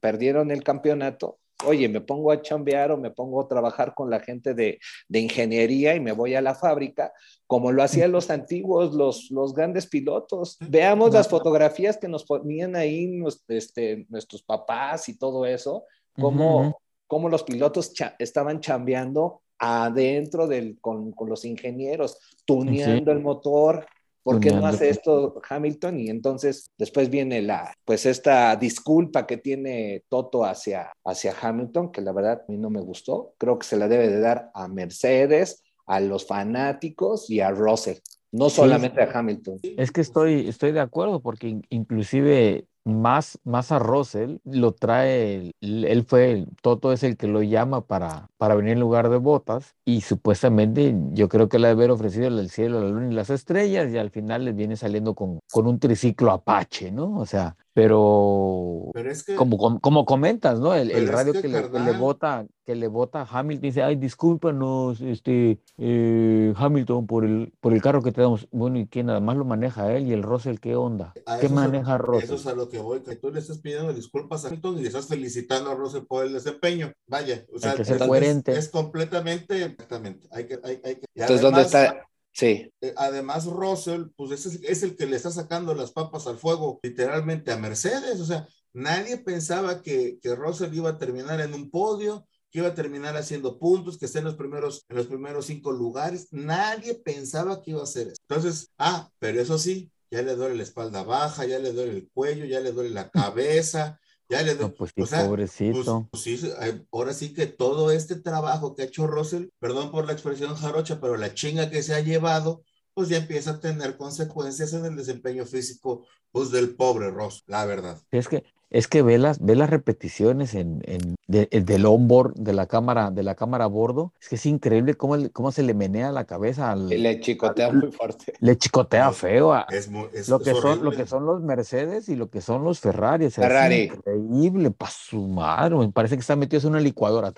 perdieron 0.00 0.50
el 0.50 0.62
campeonato, 0.62 1.38
oye, 1.64 1.88
me 1.88 2.00
pongo 2.00 2.30
a 2.30 2.40
chambear 2.40 2.92
o 2.92 2.96
me 2.96 3.10
pongo 3.10 3.40
a 3.40 3.48
trabajar 3.48 3.94
con 3.94 4.10
la 4.10 4.20
gente 4.20 4.54
de, 4.54 4.78
ingeniería 5.10 5.94
y 5.94 6.00
me 6.00 6.12
voy 6.12 6.34
a 6.34 6.40
la 6.40 6.54
fábrica, 6.54 7.12
como 7.46 7.72
lo 7.72 7.82
hacían 7.82 8.12
los 8.12 8.30
antiguos, 8.30 8.94
los, 8.94 9.30
los 9.30 9.54
grandes 9.54 9.86
pilotos. 9.86 10.56
Veamos 10.60 11.12
las 11.12 11.28
fotografías 11.28 11.96
que 11.96 12.08
nos 12.08 12.24
ponían 12.24 12.76
ahí 12.76 13.22
este, 13.48 14.06
nuestros 14.08 14.42
papás 14.42 15.08
y 15.08 15.18
todo 15.18 15.46
eso, 15.46 15.84
cómo, 16.12 17.28
los 17.28 17.42
pilotos 17.42 17.92
estaban 18.18 18.60
chambeando 18.60 19.42
adentro 19.58 20.46
del, 20.46 20.78
con, 20.80 21.10
con 21.12 21.28
los 21.28 21.44
ingenieros, 21.44 22.18
tuneando 22.44 23.10
el 23.10 23.20
motor, 23.20 23.86
¿Por 24.28 24.40
qué 24.40 24.50
no 24.50 24.66
hace 24.66 24.90
esto 24.90 25.40
Hamilton? 25.48 26.00
Y 26.00 26.10
entonces 26.10 26.70
después 26.76 27.08
viene 27.08 27.40
la, 27.40 27.74
pues 27.86 28.04
esta 28.04 28.54
disculpa 28.56 29.26
que 29.26 29.38
tiene 29.38 30.04
Toto 30.10 30.44
hacia, 30.44 30.92
hacia 31.02 31.34
Hamilton, 31.40 31.90
que 31.90 32.02
la 32.02 32.12
verdad 32.12 32.42
a 32.46 32.52
mí 32.52 32.58
no 32.58 32.68
me 32.68 32.82
gustó. 32.82 33.32
Creo 33.38 33.58
que 33.58 33.66
se 33.66 33.78
la 33.78 33.88
debe 33.88 34.08
de 34.08 34.20
dar 34.20 34.50
a 34.52 34.68
Mercedes, 34.68 35.62
a 35.86 36.00
los 36.00 36.26
fanáticos 36.26 37.30
y 37.30 37.40
a 37.40 37.50
Russell, 37.50 37.96
no 38.30 38.50
solamente 38.50 39.02
a 39.02 39.10
Hamilton. 39.10 39.60
Es 39.62 39.90
que 39.90 40.02
estoy, 40.02 40.46
estoy 40.46 40.72
de 40.72 40.80
acuerdo 40.80 41.20
porque 41.20 41.62
inclusive 41.70 42.66
más, 42.88 43.38
más 43.44 43.72
a 43.72 43.78
Russell 43.78 44.38
lo 44.44 44.72
trae, 44.72 45.52
él 45.60 46.04
fue, 46.06 46.46
Toto 46.62 46.92
es 46.92 47.02
el 47.02 47.16
que 47.16 47.26
lo 47.28 47.42
llama 47.42 47.86
para, 47.86 48.30
para 48.36 48.54
venir 48.54 48.72
en 48.72 48.80
lugar 48.80 49.08
de 49.10 49.18
botas 49.18 49.76
y 49.84 50.00
supuestamente 50.00 50.94
yo 51.12 51.28
creo 51.28 51.48
que 51.48 51.58
le 51.58 51.68
debe 51.68 51.78
haber 51.84 51.90
ofrecido 51.92 52.28
el 52.28 52.50
cielo, 52.50 52.80
la 52.80 52.88
luna 52.88 53.10
y 53.10 53.14
las 53.14 53.30
estrellas 53.30 53.92
y 53.92 53.98
al 53.98 54.10
final 54.10 54.44
les 54.44 54.56
viene 54.56 54.76
saliendo 54.76 55.14
con, 55.14 55.40
con 55.52 55.66
un 55.66 55.78
triciclo 55.78 56.32
Apache, 56.32 56.90
¿no? 56.90 57.18
O 57.18 57.26
sea, 57.26 57.56
pero, 57.74 58.90
como, 59.36 59.80
como 59.80 60.04
comentas, 60.04 60.58
¿no? 60.58 60.74
El, 60.74 61.08
radio 61.08 61.32
que, 61.32 61.46
le, 61.46 61.70
que, 61.70 61.78
le, 61.78 61.92
vota, 61.92 62.46
que 62.64 62.74
le 62.74 62.88
vota 62.88 63.26
Hamilton 63.30 63.62
dice, 63.62 63.82
ay, 63.82 63.96
discúlpanos, 63.96 65.00
este, 65.00 65.60
eh, 65.76 66.52
Hamilton, 66.56 67.06
por 67.06 67.24
el, 67.24 67.52
por 67.60 67.72
el 67.72 67.80
carro 67.80 68.02
que 68.02 68.10
te 68.10 68.20
damos. 68.20 68.48
Bueno, 68.50 68.78
¿y 68.78 68.86
quién 68.86 69.06
nada 69.06 69.20
más 69.20 69.36
lo 69.36 69.44
maneja 69.44 69.94
él? 69.94 70.08
¿Y 70.08 70.12
el 70.12 70.22
Russell 70.22 70.56
qué 70.58 70.74
onda? 70.74 71.12
¿Qué 71.40 71.48
maneja 71.48 71.98
Russell? 71.98 72.24
Eso 72.24 72.34
es 72.34 72.46
a 72.46 72.54
lo 72.54 72.68
que 72.68 72.78
voy, 72.78 73.00
que 73.00 73.16
tú 73.16 73.30
le 73.30 73.38
estás 73.38 73.58
pidiendo 73.58 73.92
disculpas 73.92 74.44
a 74.44 74.48
Hamilton 74.48 74.78
y 74.78 74.82
le 74.82 74.88
estás 74.88 75.06
felicitando 75.06 75.70
a 75.70 75.74
Russell 75.74 76.02
por 76.02 76.24
el 76.24 76.32
desempeño. 76.32 76.92
Vaya, 77.06 77.44
o 77.54 77.58
sea, 77.58 77.72
hay 77.72 77.76
que 77.76 77.84
ser 77.84 77.98
coherente. 77.98 78.58
Es, 78.58 78.68
completamente, 78.70 79.64
exactamente. 79.64 80.26
Hay 80.32 80.46
que, 80.46 80.58
hay, 80.64 80.80
hay 80.84 80.96
que, 80.96 81.06
Entonces, 81.14 81.42
¿dónde 81.42 81.62
está? 81.62 82.08
Sí. 82.38 82.72
Eh, 82.80 82.94
además, 82.96 83.46
Russell, 83.46 84.04
pues 84.14 84.46
es, 84.46 84.82
el 84.84 84.94
que 84.94 85.06
le 85.06 85.16
está 85.16 85.28
sacando 85.32 85.74
las 85.74 85.90
papas 85.90 86.28
al 86.28 86.38
fuego 86.38 86.78
literalmente 86.84 87.50
a 87.50 87.56
Mercedes. 87.56 88.20
O 88.20 88.24
sea, 88.24 88.46
nadie 88.72 89.18
pensaba 89.18 89.82
que, 89.82 90.20
que 90.22 90.36
Russell 90.36 90.72
iba 90.72 90.90
a 90.90 90.98
terminar 90.98 91.40
en 91.40 91.52
un 91.52 91.68
podio, 91.68 92.28
que 92.52 92.60
iba 92.60 92.68
a 92.68 92.76
terminar 92.76 93.16
haciendo 93.16 93.58
puntos, 93.58 93.98
que 93.98 94.06
esté 94.06 94.22
los 94.22 94.36
primeros, 94.36 94.86
en 94.88 94.98
los 94.98 95.08
primeros 95.08 95.46
cinco 95.46 95.72
lugares. 95.72 96.28
Nadie 96.30 96.94
pensaba 96.94 97.60
que 97.60 97.72
iba 97.72 97.80
a 97.80 97.84
hacer 97.84 98.06
eso. 98.06 98.22
Entonces, 98.28 98.70
ah, 98.78 99.10
pero 99.18 99.40
eso 99.40 99.58
sí, 99.58 99.90
ya 100.08 100.22
le 100.22 100.36
duele 100.36 100.54
la 100.54 100.62
espalda 100.62 101.02
baja, 101.02 101.44
ya 101.44 101.58
le 101.58 101.72
duele 101.72 101.90
el 101.90 102.08
cuello, 102.08 102.44
ya 102.44 102.60
le 102.60 102.70
duele 102.70 102.90
la 102.90 103.10
cabeza, 103.10 103.98
ya 104.28 104.42
le 104.42 104.54
no, 104.54 104.72
pues 104.72 104.92
sí, 104.94 105.02
pobrecito. 105.02 106.08
Pues, 106.10 106.22
sí, 106.22 106.52
ahora 106.92 107.14
sí 107.14 107.32
que 107.32 107.46
todo 107.46 107.90
este 107.90 108.16
trabajo 108.16 108.74
que 108.74 108.82
ha 108.82 108.86
hecho 108.86 109.06
Russell, 109.06 109.48
perdón 109.58 109.90
por 109.90 110.06
la 110.06 110.12
expresión 110.12 110.54
jarocha, 110.54 111.00
pero 111.00 111.16
la 111.16 111.34
chinga 111.34 111.70
que 111.70 111.82
se 111.82 111.94
ha 111.94 112.00
llevado, 112.00 112.62
pues 112.94 113.08
ya 113.08 113.16
empieza 113.16 113.52
a 113.52 113.60
tener 113.60 113.96
consecuencias 113.96 114.72
en 114.74 114.84
el 114.84 114.96
desempeño 114.96 115.46
físico 115.46 116.06
pues, 116.30 116.50
del 116.50 116.76
pobre 116.76 117.10
Ross, 117.10 117.42
la 117.46 117.64
verdad. 117.64 118.00
Es 118.10 118.28
que 118.28 118.44
es 118.70 118.88
que 118.88 119.02
ve 119.02 119.18
las, 119.18 119.38
ve 119.40 119.56
las 119.56 119.70
repeticiones 119.70 120.54
en, 120.54 120.82
en 120.86 121.16
del 121.28 121.86
onboard 121.86 122.34
de 122.34 122.52
la 122.52 122.66
cámara, 122.66 123.10
de 123.10 123.22
la 123.22 123.34
cámara 123.34 123.64
a 123.64 123.68
bordo. 123.68 124.12
Es 124.20 124.28
que 124.28 124.36
es 124.36 124.46
increíble 124.46 124.94
cómo, 124.94 125.16
cómo 125.32 125.52
se 125.52 125.62
le 125.62 125.74
menea 125.74 126.10
la 126.10 126.24
cabeza 126.24 126.72
al. 126.72 126.88
Le 126.88 127.20
chicotea 127.20 127.70
muy 127.70 127.92
fuerte. 127.92 128.32
Le 128.40 128.56
chicotea 128.56 129.12
feo. 129.12 129.54
es, 129.68 129.88
lo, 130.28 130.40
que 130.40 130.54
son, 130.54 130.82
lo 130.82 130.90
que 130.90 131.06
son 131.06 131.26
los 131.26 131.42
Mercedes 131.42 132.08
y 132.08 132.16
lo 132.16 132.30
que 132.30 132.40
son 132.40 132.64
los 132.64 132.80
Ferrari. 132.80 133.30
Ferrari. 133.30 133.82
Es 133.82 133.94
increíble, 133.94 134.70
para 134.70 134.90
su 134.90 135.26
madre. 135.28 135.76
Me 135.76 135.92
parece 135.92 136.16
que 136.16 136.20
está 136.20 136.36
metido 136.36 136.62
en 136.62 136.68
una 136.68 136.80
licuadora. 136.80 137.32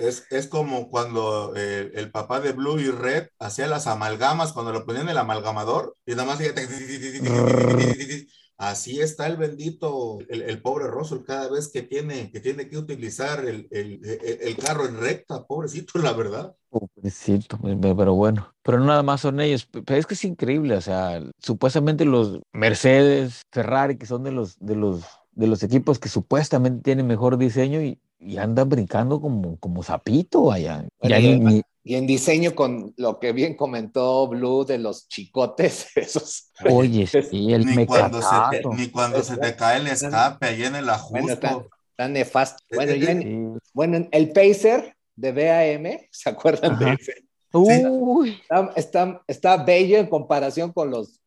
Es, 0.00 0.26
es 0.30 0.46
como 0.46 0.88
cuando 0.88 1.52
eh, 1.56 1.92
el 1.94 2.10
papá 2.10 2.40
de 2.40 2.52
Blue 2.52 2.78
y 2.78 2.90
Red 2.90 3.28
hacía 3.38 3.66
las 3.66 3.86
amalgamas, 3.86 4.52
cuando 4.52 4.72
lo 4.72 4.84
ponían 4.84 5.04
en 5.04 5.10
el 5.10 5.18
amalgamador 5.18 5.96
y 6.06 6.12
nada 6.12 6.24
más. 6.24 6.38
Así 8.56 9.00
está 9.00 9.26
el 9.26 9.36
bendito, 9.36 10.18
el, 10.28 10.62
pobre 10.62 10.86
Russell 10.86 11.24
cada 11.26 11.50
vez 11.50 11.68
que 11.68 11.82
tiene 11.82 12.30
que, 12.30 12.38
tiene 12.38 12.68
que 12.68 12.78
utilizar 12.78 13.44
el, 13.44 13.66
el, 13.70 14.56
carro 14.56 14.86
en 14.86 15.00
recta, 15.00 15.44
pobrecito, 15.44 15.98
la 15.98 16.12
verdad. 16.12 16.54
Pobrecito, 16.70 17.58
pero 17.60 18.14
bueno, 18.14 18.54
pero 18.62 18.78
nada 18.78 19.02
más 19.02 19.22
son 19.22 19.40
ellos. 19.40 19.66
Pero 19.66 19.96
es 19.96 20.06
que 20.06 20.14
es 20.14 20.24
increíble, 20.24 20.76
o 20.76 20.80
sea, 20.80 21.20
supuestamente 21.40 22.04
los 22.04 22.40
Mercedes, 22.52 23.42
Ferrari, 23.50 23.96
que 23.98 24.06
son 24.06 24.22
de 24.22 24.30
los, 24.30 24.56
de 24.60 24.76
los, 24.76 25.02
de 25.32 25.48
los 25.48 25.62
equipos 25.64 25.98
que 25.98 26.08
supuestamente 26.08 26.82
tienen 26.82 27.08
mejor 27.08 27.36
diseño 27.36 27.82
y, 27.82 27.98
andan 28.38 28.70
brincando 28.70 29.20
como, 29.20 29.58
como 29.58 29.82
zapito 29.82 30.50
allá. 30.50 30.86
Y 31.02 31.62
en 31.84 32.06
diseño 32.06 32.54
con 32.54 32.94
lo 32.96 33.20
que 33.20 33.32
bien 33.32 33.54
comentó 33.54 34.26
Blue 34.26 34.64
de 34.64 34.78
los 34.78 35.06
chicotes, 35.06 35.88
esos. 35.94 36.50
Oye, 36.68 37.06
sí, 37.06 37.52
el 37.52 37.66
ni 37.66 37.84
cuando, 37.84 38.22
se 38.22 38.34
te, 38.50 38.62
ni 38.74 38.88
cuando 38.88 39.22
se 39.22 39.36
te 39.36 39.54
cae 39.54 39.78
el 39.78 39.88
escape 39.88 40.46
ahí 40.46 40.64
en 40.64 40.76
el 40.76 40.88
ajuste. 40.88 41.20
Bueno, 41.20 41.68
tan, 41.94 42.12
nefasto. 42.14 42.62
Bueno, 43.74 44.08
el 44.10 44.32
Pacer 44.32 44.96
de 45.14 45.32
BAM, 45.32 45.98
¿se 46.10 46.30
acuerdan 46.30 46.78
de 46.78 46.92
ese? 46.94 47.24
Uy. 47.52 48.40
Está, 48.74 49.22
está, 49.28 49.62
bello 49.62 49.98
en 49.98 50.06
comparación 50.06 50.72
con 50.72 50.90
los 50.90 51.20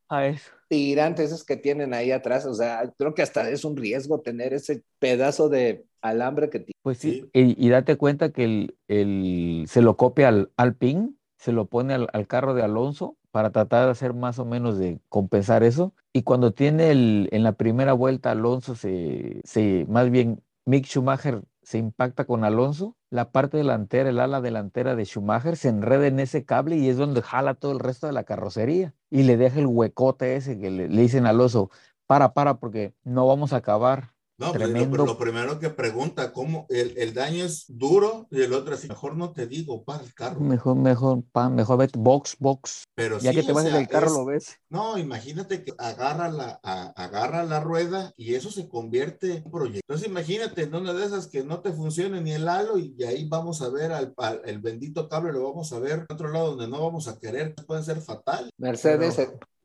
tirantes 0.67 1.27
esos 1.27 1.43
que 1.43 1.57
tienen 1.57 1.93
ahí 1.93 2.11
atrás. 2.11 2.45
O 2.45 2.53
sea, 2.53 2.91
creo 2.97 3.13
que 3.13 3.21
hasta 3.21 3.49
es 3.49 3.65
un 3.65 3.77
riesgo 3.77 4.21
tener 4.21 4.53
ese 4.53 4.83
pedazo 4.99 5.49
de 5.49 5.85
alambre 6.01 6.49
que 6.49 6.59
tiene. 6.59 6.73
Pues 6.81 6.97
sí, 6.99 7.25
Y, 7.33 7.69
date 7.69 7.97
cuenta 7.97 8.31
que 8.31 8.69
el, 8.87 9.65
se 9.67 9.81
lo 9.81 9.97
copia 9.97 10.29
al, 10.29 10.51
al 10.57 10.75
pin, 10.75 11.17
se 11.37 11.51
lo 11.51 11.65
pone 11.65 11.93
al, 11.93 12.27
carro 12.27 12.53
de 12.53 12.63
Alonso 12.63 13.17
para 13.31 13.51
tratar 13.51 13.85
de 13.85 13.91
hacer 13.91 14.13
más 14.13 14.39
o 14.39 14.45
menos 14.45 14.77
de 14.77 14.99
compensar 15.09 15.63
eso. 15.63 15.93
Y 16.13 16.23
cuando 16.23 16.53
tiene 16.53 16.91
el, 16.91 17.29
en 17.31 17.43
la 17.43 17.53
primera 17.53 17.93
vuelta 17.93 18.31
Alonso 18.31 18.75
se, 18.75 19.41
se, 19.43 19.85
más 19.89 20.09
bien 20.09 20.41
Mick 20.65 20.85
Schumacher 20.85 21.41
se 21.67 21.77
impacta 21.77 22.23
con 22.23 22.45
Alonso, 22.45 22.95
la 23.09 23.33
parte 23.33 23.57
delantera, 23.57 24.09
el 24.09 24.21
ala 24.21 24.39
delantera 24.39 24.95
de 24.95 25.03
Schumacher 25.03 25.57
se 25.57 25.67
enreda 25.67 26.07
en 26.07 26.21
ese 26.21 26.45
cable 26.45 26.77
y 26.77 26.87
es 26.87 26.95
donde 26.95 27.21
jala 27.21 27.55
todo 27.55 27.73
el 27.73 27.79
resto 27.79 28.07
de 28.07 28.13
la 28.13 28.23
carrocería 28.23 28.95
y 29.09 29.23
le 29.23 29.35
deja 29.35 29.59
el 29.59 29.65
huecote 29.67 30.37
ese 30.37 30.57
que 30.57 30.71
le, 30.71 30.87
le 30.87 31.01
dicen 31.01 31.25
a 31.25 31.31
Alonso, 31.31 31.69
para, 32.05 32.33
para, 32.33 32.61
porque 32.61 32.93
no 33.03 33.27
vamos 33.27 33.51
a 33.51 33.57
acabar. 33.57 34.13
No, 34.39 34.53
pues, 34.53 34.69
lo, 34.69 35.17
primero 35.17 35.57
que 35.57 35.71
pregunta, 35.71 36.31
¿cómo 36.31 36.67
el, 36.69 37.13
daño 37.15 37.43
es 37.43 37.65
duro? 37.67 38.27
Y 38.29 38.43
el 38.43 38.53
otro 38.53 38.75
así, 38.75 38.87
mejor 38.87 39.17
no 39.17 39.31
te 39.31 39.47
digo, 39.47 39.83
para 39.83 40.03
el 40.03 40.13
carro. 40.13 40.39
Mejor, 40.41 40.75
mejor, 40.75 41.23
pa, 41.31 41.49
mejor 41.49 41.79
vete 41.79 41.97
box, 41.97 42.35
box. 42.37 42.83
Pero 42.93 43.17
ya 43.17 43.33
que 43.33 43.41
te 43.41 43.51
vas 43.51 43.65
en 43.65 43.75
el 43.75 43.87
carro 43.87 44.11
lo 44.11 44.25
ves. 44.25 44.57
No, 44.69 44.99
imagínate 44.99 45.63
que 45.63 45.73
agarra 45.79 46.29
la, 46.29 46.59
agarra 46.61 47.45
la 47.45 47.61
rueda 47.61 48.13
y 48.15 48.35
eso 48.35 48.51
se 48.51 48.69
convierte 48.69 49.37
en 49.37 49.43
un 49.45 49.51
proyecto. 49.51 49.81
Entonces 49.87 50.07
imagínate 50.07 50.63
en 50.63 50.75
una 50.75 50.93
de 50.93 51.05
esas 51.05 51.25
que 51.25 51.43
no 51.43 51.61
te 51.61 51.71
funcione 51.71 52.21
ni 52.21 52.33
el 52.33 52.47
halo 52.47 52.77
y 52.77 52.95
ahí 53.03 53.27
vamos 53.27 53.63
a 53.63 53.69
ver 53.69 53.91
al, 53.91 54.13
el 54.45 54.59
bendito 54.59 55.09
cable, 55.09 55.31
lo 55.33 55.49
vamos 55.49 55.73
a 55.73 55.79
ver 55.79 56.05
otro 56.09 56.29
lado 56.29 56.51
donde 56.51 56.67
no 56.67 56.79
vamos 56.79 57.07
a 57.07 57.17
querer, 57.17 57.55
puede 57.65 57.81
ser 57.81 58.01
fatal. 58.01 58.51
Mercedes, 58.57 59.17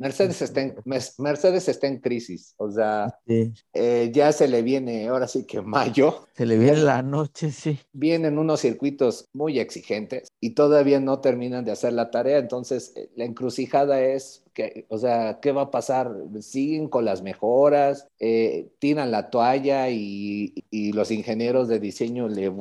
Mercedes 0.03 0.43
está, 0.43 0.63
en, 0.63 0.75
Mercedes 1.19 1.69
está 1.69 1.87
en 1.87 1.99
crisis, 1.99 2.55
o 2.57 2.71
sea, 2.73 3.17
eh, 3.27 4.11
ya 4.13 4.33
se 4.33 4.49
le 4.49 4.63
viene, 4.63 5.07
ahora 5.07 5.29
sí 5.29 5.45
que 5.45 5.63
mayo. 5.63 6.27
Se 6.37 6.45
le 6.45 6.59
viene 6.59 6.79
la 6.79 7.03
noche, 7.03 7.53
sí. 7.53 7.79
Vienen 7.93 8.37
unos 8.37 8.61
circuitos 8.61 9.29
muy 9.33 9.61
exigentes 9.61 10.33
y 10.41 10.51
todavía 10.51 10.99
no 10.99 11.21
terminan 11.21 11.65
de 11.65 11.71
hacer 11.71 11.93
la 11.93 12.11
tarea, 12.11 12.39
entonces 12.39 12.93
eh, 12.97 13.11
la 13.15 13.25
encrucijada 13.25 14.01
es, 14.01 14.43
que, 14.53 14.87
o 14.89 14.99
sea, 14.99 15.39
¿qué 15.41 15.53
va 15.53 15.63
a 15.63 15.71
pasar? 15.71 16.13
¿Siguen 16.41 16.89
con 16.89 17.05
las 17.05 17.23
mejoras? 17.23 18.09
Eh, 18.19 18.69
¿Tiran 18.81 19.13
la 19.13 19.31
toalla 19.31 19.89
y, 19.89 20.53
los 20.93 21.11
ingenieros 21.11 21.69
de 21.69 21.79
diseño 21.79 22.29
le, 22.29 22.53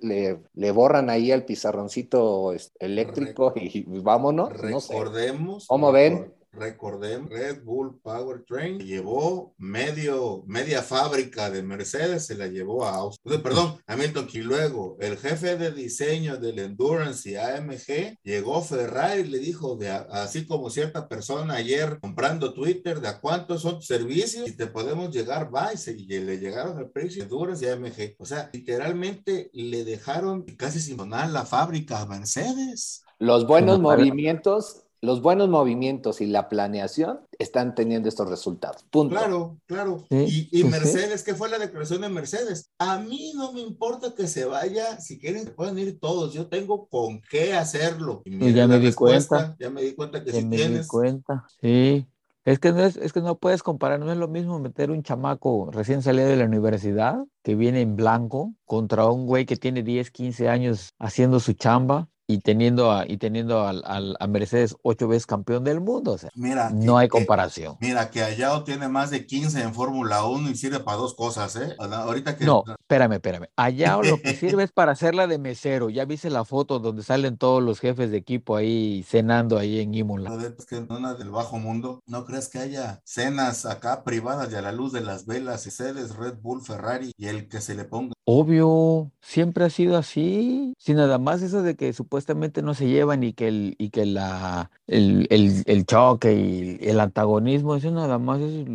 le, 0.00 0.70
borran 0.72 1.10
ahí 1.10 1.30
el 1.30 1.44
pizarroncito 1.44 2.54
eléctrico 2.80 3.52
y 3.54 3.84
vámonos? 4.00 4.50
Recordemos. 4.50 5.66
¿Cómo 5.68 5.92
ven? 5.92 6.35
Recordemos, 6.56 7.30
Red 7.30 7.62
Bull 7.62 8.00
Powertrain 8.02 8.78
llevó 8.78 9.54
medio, 9.58 10.42
media 10.46 10.82
fábrica 10.82 11.50
de 11.50 11.62
Mercedes, 11.62 12.26
se 12.26 12.36
la 12.36 12.46
llevó 12.46 12.84
a 12.84 12.94
Austria. 12.96 13.42
Perdón, 13.42 13.78
Hamilton. 13.86 14.28
Y 14.32 14.38
luego 14.38 14.96
el 15.00 15.16
jefe 15.16 15.56
de 15.56 15.70
diseño 15.70 16.36
del 16.36 16.58
Endurance 16.58 17.30
y 17.30 17.36
AMG 17.36 18.18
llegó 18.22 18.62
Ferrari 18.62 19.22
y 19.22 19.28
le 19.28 19.38
dijo, 19.38 19.76
de, 19.76 19.90
así 19.90 20.46
como 20.46 20.70
cierta 20.70 21.08
persona 21.08 21.54
ayer 21.54 21.98
comprando 22.00 22.52
Twitter, 22.52 23.00
de 23.00 23.08
a 23.08 23.20
cuántos 23.20 23.62
son 23.62 23.76
tus 23.76 23.86
servicios 23.86 24.48
y 24.48 24.56
te 24.56 24.66
podemos 24.66 25.14
llegar, 25.14 25.54
va, 25.54 25.70
y, 25.72 26.06
le 26.06 26.38
llegaron 26.38 26.78
al 26.78 26.90
precio 26.90 27.22
de 27.22 27.24
Endurance 27.24 27.64
y 27.64 27.68
AMG. 27.68 28.16
O 28.18 28.24
sea, 28.24 28.50
literalmente 28.52 29.50
le 29.52 29.84
dejaron 29.84 30.42
casi 30.56 30.80
sin 30.80 30.96
donar 30.96 31.30
la 31.30 31.44
fábrica 31.44 32.00
a 32.00 32.06
Mercedes. 32.06 33.02
Los 33.18 33.46
buenos 33.46 33.80
movimientos 33.80 34.85
los 35.06 35.22
buenos 35.22 35.48
movimientos 35.48 36.20
y 36.20 36.26
la 36.26 36.48
planeación 36.48 37.20
están 37.38 37.74
teniendo 37.74 38.08
estos 38.08 38.28
resultados. 38.28 38.84
Punto. 38.90 39.14
Claro, 39.14 39.56
claro. 39.66 40.04
y, 40.10 40.64
Mercedes, 40.64 41.22
¿qué 41.22 41.34
fue 41.34 41.48
la 41.48 41.58
declaración 41.58 42.02
de 42.02 42.08
Mercedes? 42.08 42.70
A 42.78 42.98
mí 42.98 43.32
no 43.34 43.52
me 43.52 43.60
importa 43.60 44.14
que 44.14 44.26
se 44.26 44.44
vaya, 44.44 45.00
si 45.00 45.18
quieren 45.18 45.52
pueden 45.54 45.78
ir 45.78 45.98
todos, 46.00 46.34
yo 46.34 46.48
tengo 46.48 46.88
con 46.88 47.22
qué 47.30 47.54
hacerlo. 47.54 48.22
Y, 48.24 48.52
ya 48.52 48.66
me 48.66 48.80
di 48.80 48.92
cuenta. 48.92 49.56
Ya 49.58 49.70
me 49.70 49.82
di 49.82 49.94
cuenta 49.94 50.22
que 50.24 50.32
ya 50.32 50.40
sí 50.40 50.44
me 50.44 50.56
tienes. 50.56 50.82
Di 50.82 50.88
cuenta, 50.88 51.46
sí. 51.60 52.06
Es 52.44 52.58
que, 52.60 52.72
no 52.72 52.84
es, 52.84 52.96
es 52.96 53.12
que 53.12 53.20
no 53.20 53.38
puedes 53.38 53.62
comparar, 53.62 53.98
no 53.98 54.10
es 54.12 54.18
lo 54.18 54.28
mismo 54.28 54.58
meter 54.60 54.90
un 54.92 55.02
chamaco 55.02 55.70
recién 55.72 56.02
salido 56.02 56.28
de 56.28 56.36
la 56.36 56.44
universidad 56.44 57.18
que 57.42 57.56
viene 57.56 57.80
en 57.80 57.96
blanco 57.96 58.54
contra 58.64 59.06
un 59.06 59.26
güey 59.26 59.46
que 59.46 59.56
tiene 59.56 59.82
10, 59.82 60.12
15 60.12 60.48
años 60.48 60.94
haciendo 60.98 61.40
su 61.40 61.54
chamba 61.54 62.08
y 62.26 62.38
teniendo 62.38 62.90
a, 62.90 63.06
y 63.06 63.18
teniendo 63.18 63.66
al, 63.66 63.82
al, 63.86 64.16
a 64.18 64.26
Mercedes 64.26 64.76
ocho 64.82 65.06
veces 65.06 65.26
campeón 65.26 65.64
del 65.64 65.80
mundo. 65.80 66.12
O 66.12 66.18
sea, 66.18 66.30
mira, 66.34 66.70
no 66.70 66.98
hay 66.98 67.08
comparación. 67.08 67.76
mira, 67.80 68.10
que 68.10 68.22
Ayao 68.22 68.64
tiene 68.64 68.88
más 68.88 69.10
de 69.10 69.26
15 69.26 69.62
en 69.62 69.74
Fórmula 69.74 70.24
1 70.24 70.50
y 70.50 70.56
sirve 70.56 70.80
para 70.80 70.96
dos 70.96 71.14
cosas, 71.14 71.54
¿eh? 71.56 71.76
Ahorita 71.78 72.36
que... 72.36 72.44
No, 72.44 72.64
espérame, 72.66 73.12
espérame. 73.12 73.48
Ayao 73.54 74.02
lo 74.02 74.20
que 74.20 74.34
sirve 74.34 74.64
es 74.64 74.72
para 74.72 74.92
hacerla 74.92 75.26
de 75.26 75.38
mesero. 75.38 75.88
Ya 75.88 76.04
viste 76.04 76.30
la 76.30 76.44
foto 76.44 76.78
donde 76.78 77.02
salen 77.02 77.36
todos 77.36 77.62
los 77.62 77.78
jefes 77.78 78.10
de 78.10 78.16
equipo 78.16 78.56
ahí 78.56 79.04
cenando 79.06 79.58
ahí 79.58 79.80
en 79.80 79.94
Imola. 79.94 80.32
Es 80.58 80.66
que 80.66 80.78
una 80.78 81.14
del 81.14 81.30
bajo 81.30 81.58
mundo, 81.58 82.02
¿no 82.06 82.24
crees 82.24 82.48
que 82.48 82.58
haya 82.58 83.00
cenas 83.04 83.66
acá 83.66 84.02
privadas 84.02 84.52
y 84.52 84.56
a 84.56 84.62
la 84.62 84.72
luz 84.72 84.92
de 84.92 85.00
las 85.00 85.26
velas, 85.26 85.66
Mercedes, 85.78 86.16
Red 86.16 86.38
Bull, 86.40 86.62
Ferrari 86.62 87.12
y 87.18 87.26
el 87.26 87.48
que 87.48 87.60
se 87.60 87.74
le 87.74 87.84
ponga? 87.84 88.15
Obvio, 88.28 89.12
siempre 89.20 89.64
ha 89.64 89.70
sido 89.70 89.96
así. 89.96 90.74
Sin 90.78 90.96
nada 90.96 91.16
más 91.18 91.42
eso 91.42 91.62
de 91.62 91.76
que 91.76 91.92
supuestamente 91.92 92.60
no 92.60 92.74
se 92.74 92.88
llevan 92.88 93.22
y 93.22 93.32
que 93.32 93.46
el, 93.46 93.76
y 93.78 93.90
que 93.90 94.04
la, 94.04 94.72
el, 94.88 95.28
el, 95.30 95.86
choque 95.86 96.32
y 96.34 96.88
el 96.88 96.98
antagonismo, 96.98 97.76
eso 97.76 97.92
nada 97.92 98.18
más 98.18 98.40
es 98.40 98.66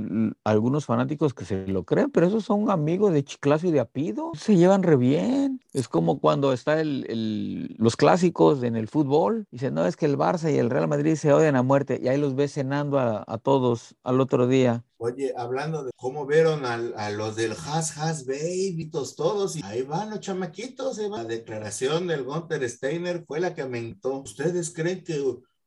algunos 0.45 0.85
fanáticos 0.85 1.33
que 1.33 1.43
se 1.43 1.67
lo 1.67 1.83
creen, 1.83 2.11
pero 2.11 2.27
esos 2.27 2.45
son 2.45 2.71
amigos 2.71 3.11
de 3.11 3.25
Chiclaso 3.25 3.67
y 3.67 3.71
de 3.71 3.81
Apido. 3.81 4.31
Se 4.35 4.55
llevan 4.55 4.83
re 4.83 4.95
bien. 4.95 5.59
Es 5.73 5.89
como 5.89 6.21
cuando 6.21 6.53
está 6.53 6.79
el, 6.79 7.05
el, 7.09 7.75
los 7.77 7.97
clásicos 7.97 8.63
en 8.63 8.77
el 8.77 8.87
fútbol. 8.87 9.47
Dicen, 9.51 9.73
no, 9.73 9.85
es 9.85 9.97
que 9.97 10.05
el 10.05 10.17
Barça 10.17 10.49
y 10.53 10.59
el 10.59 10.69
Real 10.69 10.87
Madrid 10.87 11.15
se 11.15 11.33
odian 11.33 11.57
a 11.57 11.61
muerte. 11.61 11.99
Y 12.01 12.07
ahí 12.07 12.17
los 12.17 12.35
ves 12.35 12.53
cenando 12.53 12.99
a, 12.99 13.25
a 13.27 13.37
todos 13.37 13.95
al 14.03 14.21
otro 14.21 14.47
día. 14.47 14.85
Oye, 15.03 15.33
hablando 15.35 15.83
de 15.83 15.89
cómo 15.95 16.27
vieron 16.27 16.63
a, 16.63 16.75
a 16.75 17.09
los 17.09 17.35
del 17.35 17.53
Has 17.53 17.97
Has 17.97 18.27
Babies, 18.27 18.91
todos, 19.15 19.55
y 19.55 19.61
ahí 19.63 19.81
van 19.81 20.11
los 20.11 20.19
chamaquitos, 20.19 20.99
¿eh? 20.99 21.09
la 21.09 21.23
declaración 21.23 22.05
del 22.05 22.21
Gunter 22.21 22.69
Steiner 22.69 23.23
fue 23.25 23.39
la 23.39 23.55
que 23.55 23.63
aumentó. 23.63 24.17
¿Ustedes 24.17 24.69
creen 24.69 25.03
que 25.03 25.19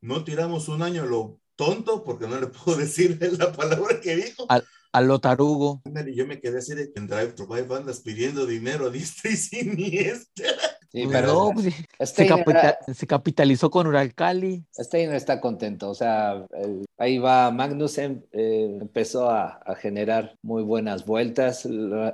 no 0.03 0.23
tiramos 0.23 0.69
un 0.69 0.83
año 0.83 1.05
lo 1.05 1.41
tonto? 1.57 2.05
Porque 2.05 2.29
no 2.29 2.41
le 2.41 2.47
puedo 2.65 2.79
decir 2.79 3.19
la 3.37 3.51
palabra 3.53 4.01
que 4.01 4.15
dijo. 4.15 4.47
Al, 4.49 4.65
a 4.93 5.01
lo 5.01 5.19
tarugo. 5.19 5.83
Y 5.85 6.15
yo 6.15 6.29
me 6.29 6.41
quedé 6.41 6.59
así 6.59 6.73
de 6.77 6.93
en 6.95 7.09
Drive 7.09 7.33
to 7.33 7.49
Five 7.49 7.75
andas 7.75 8.03
pidiendo 8.03 8.47
dinero 8.47 8.87
a 8.87 8.91
diestra 8.91 9.33
y 9.33 9.37
siniestra. 9.37 10.47
Sí, 10.95 11.09
pero 11.11 11.27
no, 11.27 11.51
pues, 11.53 11.75
se, 12.09 12.25
capita 12.25 12.79
se, 12.87 13.07
capitalizó 13.09 13.69
con 13.69 13.89
Uralcali. 13.89 14.65
Steiner 14.79 15.17
está 15.17 15.41
contento, 15.41 15.91
o 15.91 15.95
sea, 15.95 16.47
el, 16.53 16.87
ahí 16.99 17.19
va 17.19 17.51
Magnussen, 17.51 18.25
eh, 18.31 18.79
empezó 18.81 19.29
a, 19.29 19.61
a, 19.67 19.75
generar 19.75 20.37
muy 20.41 20.63
buenas 20.63 21.05
vueltas, 21.05 21.67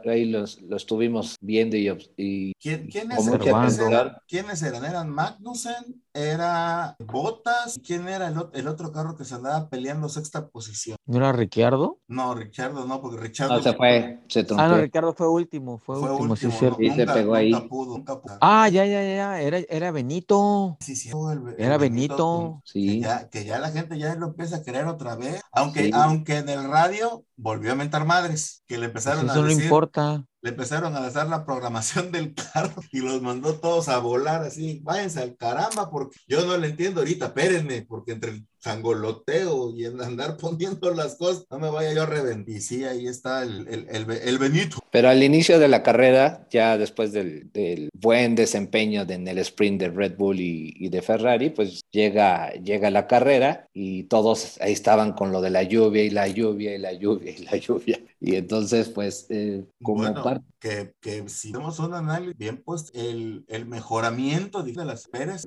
ahí 0.07 0.25
los, 0.25 0.63
lo 0.63 0.77
estuvimos 0.79 1.37
viendo 1.43 1.77
y... 1.77 1.91
y 2.17 2.55
¿Quién, 2.55 2.87
¿quiénes, 2.87 3.27
eran, 3.29 4.17
¿Quiénes 4.27 4.63
eran? 4.63 4.85
¿Eran 4.87 5.11
Magnussen? 5.11 6.03
¿Era 6.13 6.97
Botas? 6.99 7.81
¿Quién 7.87 8.09
era 8.09 8.29
el, 8.29 8.35
el, 8.53 8.69
otro 8.69 8.91
carro 8.91 9.17
que 9.17 9.25
se 9.25 9.37
andaba 9.37 9.69
peleando 9.69 10.09
sexta 10.09 10.49
posición? 10.49 10.97
¿No 11.07 11.19
era 11.19 11.33
Ricciardo? 11.33 12.01
No, 12.09 12.35
Ricciardo 12.35 12.85
no, 12.85 13.01
porque 13.01 13.19
Ricciardo... 13.19 13.57
No, 13.57 13.63
se 13.63 13.73
fue, 13.75 14.21
se 14.29 14.45
Ah, 14.57 14.69
no, 14.69 14.79
Ricciardo 14.79 15.15
fue 15.15 15.29
último, 15.29 15.79
fue, 15.79 16.01
fue 16.01 16.11
último, 16.11 16.33
último, 16.33 16.37
sí, 16.37 16.47
no, 16.65 16.77
sí, 16.77 16.89
nunca, 16.89 16.95
se 16.97 17.07
pegó 17.07 17.35
ahí. 17.35 17.53
Nunca 17.53 17.69
pudo, 17.69 17.99
nunca 17.99 18.21
pudo. 18.21 18.39
Ah, 18.41 18.69
ya, 18.69 18.85
ya, 18.85 19.03
ya, 19.03 19.41
era, 19.41 19.59
era 19.69 19.91
Benito. 19.93 20.77
Sí, 20.81 20.97
sí, 20.97 21.11
el, 21.11 21.55
era 21.59 21.79
Benito. 21.79 22.61
Sí. 22.65 22.87
Que 22.87 23.01
ya, 23.01 23.29
que 23.29 23.45
ya 23.45 23.59
la 23.61 23.71
gente 23.71 23.97
ya 23.99 24.15
lo 24.17 24.29
empieza 24.29 24.57
a 24.57 24.63
querer 24.63 24.87
otra 24.87 25.15
vez. 25.15 25.41
Aunque, 25.53 25.85
sí. 25.85 25.91
aunque 25.95 26.39
en 26.39 26.49
el 26.49 26.65
radio 26.69 27.25
volvió 27.37 27.73
a 27.73 27.77
mentar 27.77 28.05
madres, 28.05 28.65
que 28.67 28.79
le 28.79 28.87
empezaron 28.87 29.27
Pues 29.27 29.33
eso 29.33 29.41
a 29.41 29.45
decir. 29.45 29.59
no 29.59 29.65
importa. 29.65 30.25
Le 30.43 30.51
empezaron 30.51 30.97
a 30.97 31.11
dar 31.11 31.29
la 31.29 31.45
programación 31.45 32.11
del 32.13 32.35
carro 32.35 32.83
y 32.93 33.01
los 33.01 33.21
mandó 33.21 33.55
todos 33.55 33.89
a 33.89 33.99
volar 33.99 34.43
así. 34.43 34.81
Váyanse 34.83 35.21
al 35.21 35.37
caramba, 35.37 35.91
porque 35.91 36.19
yo 36.27 36.45
no 36.47 36.57
le 36.57 36.69
entiendo 36.69 37.01
ahorita. 37.01 37.27
Espérenme, 37.27 37.83
porque 37.83 38.13
entre 38.13 38.31
el 38.31 38.47
sangoloteo 38.61 39.75
y 39.75 39.85
el 39.85 40.01
andar 40.01 40.37
poniendo 40.37 40.93
las 40.95 41.17
cosas, 41.17 41.47
no 41.51 41.59
me 41.59 41.71
vaya 41.71 41.93
yo 41.93 42.03
a 42.03 42.07
reventar. 42.07 42.55
Y 42.55 42.61
sí, 42.61 42.85
ahí 42.85 43.07
está 43.07 43.43
el, 43.43 43.67
el, 43.69 43.87
el, 43.91 44.11
el, 44.11 44.39
Benito. 44.39 44.79
Pero 44.91 45.09
al 45.09 45.23
inicio 45.23 45.59
de 45.59 45.69
la 45.69 45.83
carrera, 45.83 46.47
ya 46.51 46.79
después 46.79 47.13
del, 47.13 47.51
del 47.53 47.91
buen 47.95 48.35
desempeño 48.35 49.05
de, 49.05 49.15
en 49.15 49.29
el 49.29 49.39
sprint 49.39 49.81
de 49.81 49.89
Red 49.89 50.17
Bull 50.17 50.41
y, 50.41 50.75
y, 50.77 50.89
de 50.89 51.03
Ferrari, 51.03 51.51
pues 51.51 51.83
llega, 51.91 52.53
llega 52.55 52.91
la 52.91 53.07
carrera 53.07 53.69
y 53.73 54.05
todos 54.05 54.59
ahí 54.61 54.73
estaban 54.73 55.13
con 55.13 55.33
lo 55.33 55.41
de 55.41 55.51
la 55.51 55.63
lluvia 55.63 56.03
y 56.05 56.11
la 56.11 56.29
lluvia 56.29 56.75
y 56.75 56.79
la 56.79 56.93
lluvia 56.93 57.33
y 57.33 57.43
la 57.45 57.57
lluvia. 57.57 58.01
Y 58.21 58.35
entonces, 58.37 58.91
pues, 58.91 59.27
eh, 59.31 59.65
como 59.83 60.03
bueno, 60.03 60.23
parte... 60.23 60.45
que, 60.59 60.95
que 61.01 61.27
si 61.31 61.49
hacemos 61.49 61.79
un 61.79 61.95
análisis 61.95 62.37
bien, 62.37 62.63
pues 62.63 62.91
el, 62.95 63.47
el 63.49 63.65
mejoramiento 63.65 64.63
de 64.63 64.73
las 64.85 65.09
Pérez. 65.09 65.47